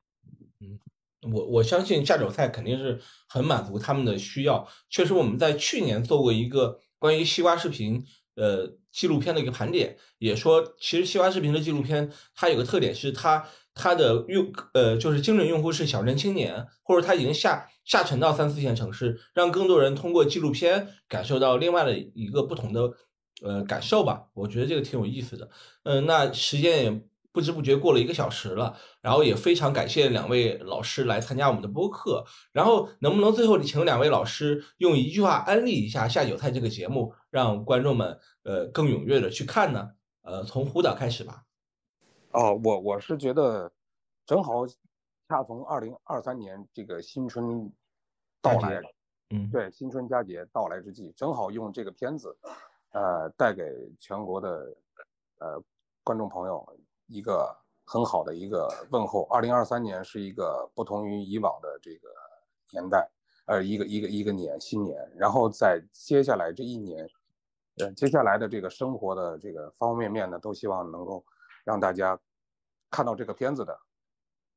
[0.59, 0.79] 嗯，
[1.33, 4.67] 我我相信下酒菜肯定是很满足他们的需要。
[4.89, 8.05] 确实，我们在去年做过一个关于西瓜视频。
[8.37, 22.93] 呃，纪录片的一个盘点也说，其实西瓜视频的纪录片它有个特点是它它的用呃就是精准用户是小镇青年，或者他已经下下沉到三四线城市，让更多人通过纪录片感受到另外的一个不同的
[23.41, 24.27] 呃感受吧。
[24.33, 25.49] 我觉得这个挺有意思的。
[25.83, 27.01] 嗯，那时间也。
[27.37, 32.25] 不知不觉过了一个小时了，然后也非常感谢两位老师来参加我们的播客。
[32.51, 39.91] 然后能不能最后请两位老师用一句话安利一下下酒菜这个节目，让观众们呃更踊跃的去看呢？
[40.23, 41.43] 呃，从胡导开始吧。
[42.31, 43.71] 哦，我我是觉得
[44.25, 44.65] 正好
[45.29, 47.71] 恰逢二零二三年这个新春
[48.41, 48.81] 到来，
[49.29, 52.35] 嗯，对，新春佳节到来之际，正好用这个片子，
[52.93, 53.63] 呃，带给
[53.99, 54.75] 全国的
[55.37, 55.61] 呃
[56.03, 56.67] 观众朋友。
[57.07, 57.55] 一个
[57.85, 59.23] 很好的一个问候。
[59.23, 62.09] 二零二三年是一个不同于以往的这个
[62.71, 63.09] 年代，
[63.45, 67.09] 呃，一个一个一个年新年，然后在接下来这一年，
[67.79, 71.25] 呃，接下来的这个生活的这个方方面面呢，都希望能够
[71.63, 72.19] 让大家
[72.91, 73.79] 看到这个片子的，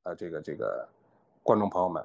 [0.02, 0.88] 呃，这个这个
[1.42, 2.04] 观众朋友们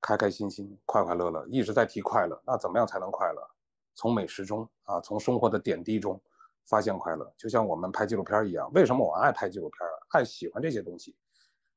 [0.00, 3.50] 开开心心、快快乐乐，一直在提快乐，那怎么样才能快乐？
[3.96, 6.20] 从美食中啊，从生活的点滴中
[6.64, 8.70] 发现快乐，就像我们拍纪录片一样。
[8.72, 9.78] 为什么我爱拍纪录片，
[10.10, 11.16] 爱喜欢这些东西？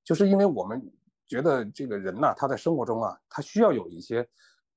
[0.04, 0.82] 就是因为我们。
[1.30, 4.26] 觉得这个人呐，他在生活中啊，他需要有一些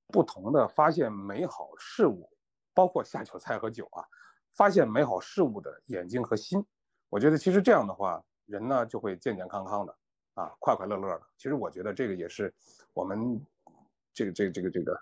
[0.09, 2.29] 不同的发现美好事物，
[2.75, 4.03] 包括下酒菜和酒啊，
[4.57, 6.61] 发现美好事物的眼睛和心。
[7.09, 9.97] 我觉得其实这样的话，人呢就会健健康康的
[10.35, 11.23] 啊，快快乐乐的。
[11.37, 12.53] 其实我觉得这个也是
[12.95, 13.41] 我们
[14.13, 15.01] 这个这个这个这个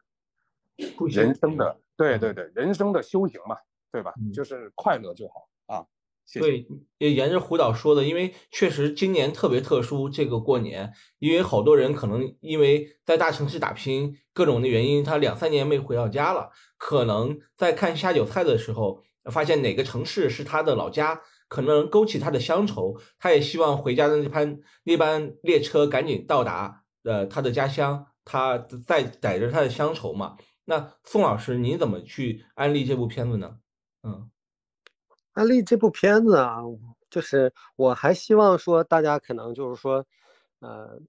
[1.09, 3.57] 人生的，对对对，人生的修行嘛，
[3.93, 4.13] 对吧？
[4.33, 5.87] 就是快乐就好啊。
[6.35, 6.67] 对，
[6.99, 21.19] 也沿着胡导说的，因为确实今年特别特殊，这个过年，因为好多人可能因为在大城市打拼，各种的原因，他两三年没回到家了，可能在看下酒菜的时候，发现哪个城市是他的老家，
[21.49, 30.37] 可能勾起他的乡愁，他也希望回家的那班那班列车赶紧到达，呃，他的家乡，他在载着他的乡愁嘛。
[30.67, 33.57] 那宋老师，你怎么去安利这部片子呢？
[34.03, 34.31] 嗯。
[35.33, 36.59] 安利这部片子啊，
[37.09, 40.05] 就是我还希望说大家可能就是说，
[40.59, 41.01] 呃，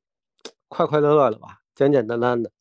[0.67, 2.51] 快快乐乐的吧，简简单单的，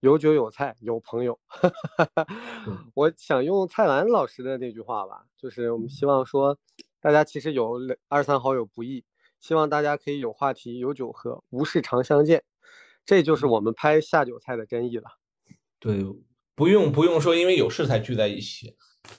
[0.00, 1.38] 有酒有菜有朋友。
[2.94, 6.58] 我想用蔡澜老师的那句话吧，就是我们希望说，
[6.98, 7.78] 大家其实有
[8.08, 9.04] 二三好友不易，
[9.38, 12.42] 希望大家可以有话题有酒喝，无事常相见，
[13.04, 15.04] 这就是我们拍下酒菜的真意了。
[15.78, 16.06] 对，
[16.54, 18.74] 不用不用说，因为有事才聚在一起。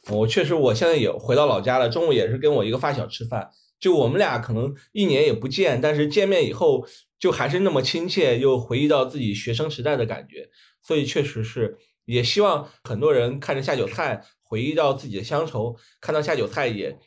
[0.09, 1.89] 我确实，我现在也回到老家了。
[1.89, 6.85] 中午也是跟我一个发小吃饭，就我们俩可能一年也不见，但是见面以后
[7.19, 10.49] 就还是那么亲切，又回忆到自己学生时代的感觉。
[10.81, 16.97] 所以确实是，也希望很多人看着下酒菜，回忆到自己的乡愁，看到下酒菜也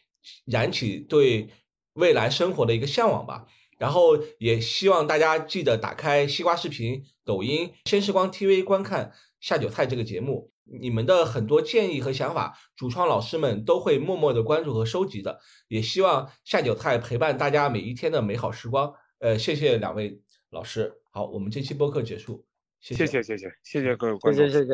[0.44, 1.48] 燃起对
[1.94, 3.46] 未来生活的一个向往吧。
[3.78, 10.51] 然后也希望大家记得打开西瓜视频、抖音、先时光 TV 观看下酒菜这个节目。
[10.64, 15.38] 你们的很多建议和想法，主创老师们都会默默的关注和收集的。
[15.68, 18.92] 也希望下酒菜陪伴大家每一天的美好时光。
[19.18, 20.92] 呃，谢谢两位老师。
[21.10, 22.44] 好，我们这期播客结束。
[22.80, 24.46] 谢谢谢谢谢谢谢各位观众。
[24.46, 24.72] 谢谢谢谢。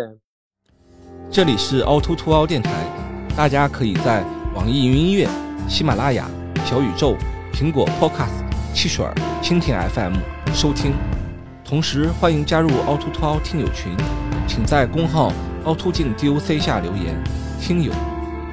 [1.30, 2.70] 这里是凹凸凸凹电台，
[3.36, 4.22] 大家可以在
[4.54, 5.28] 网易云音乐、
[5.68, 6.30] 喜马拉雅、
[6.64, 7.16] 小宇宙、
[7.52, 9.04] 苹果 Podcast、汽水、
[9.42, 10.14] 蜻蜓 FM
[10.54, 10.92] 收听。
[11.64, 13.94] 同时欢迎加入凹凸凸凹听友群，
[14.46, 15.32] 请在公号。
[15.68, 17.14] 凹凸镜 DOC 下留言，
[17.60, 17.92] 听友，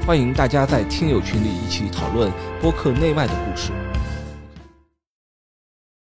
[0.06, 2.30] 欢迎大家在听友群里一起讨论
[2.62, 3.72] 播客内外的故事。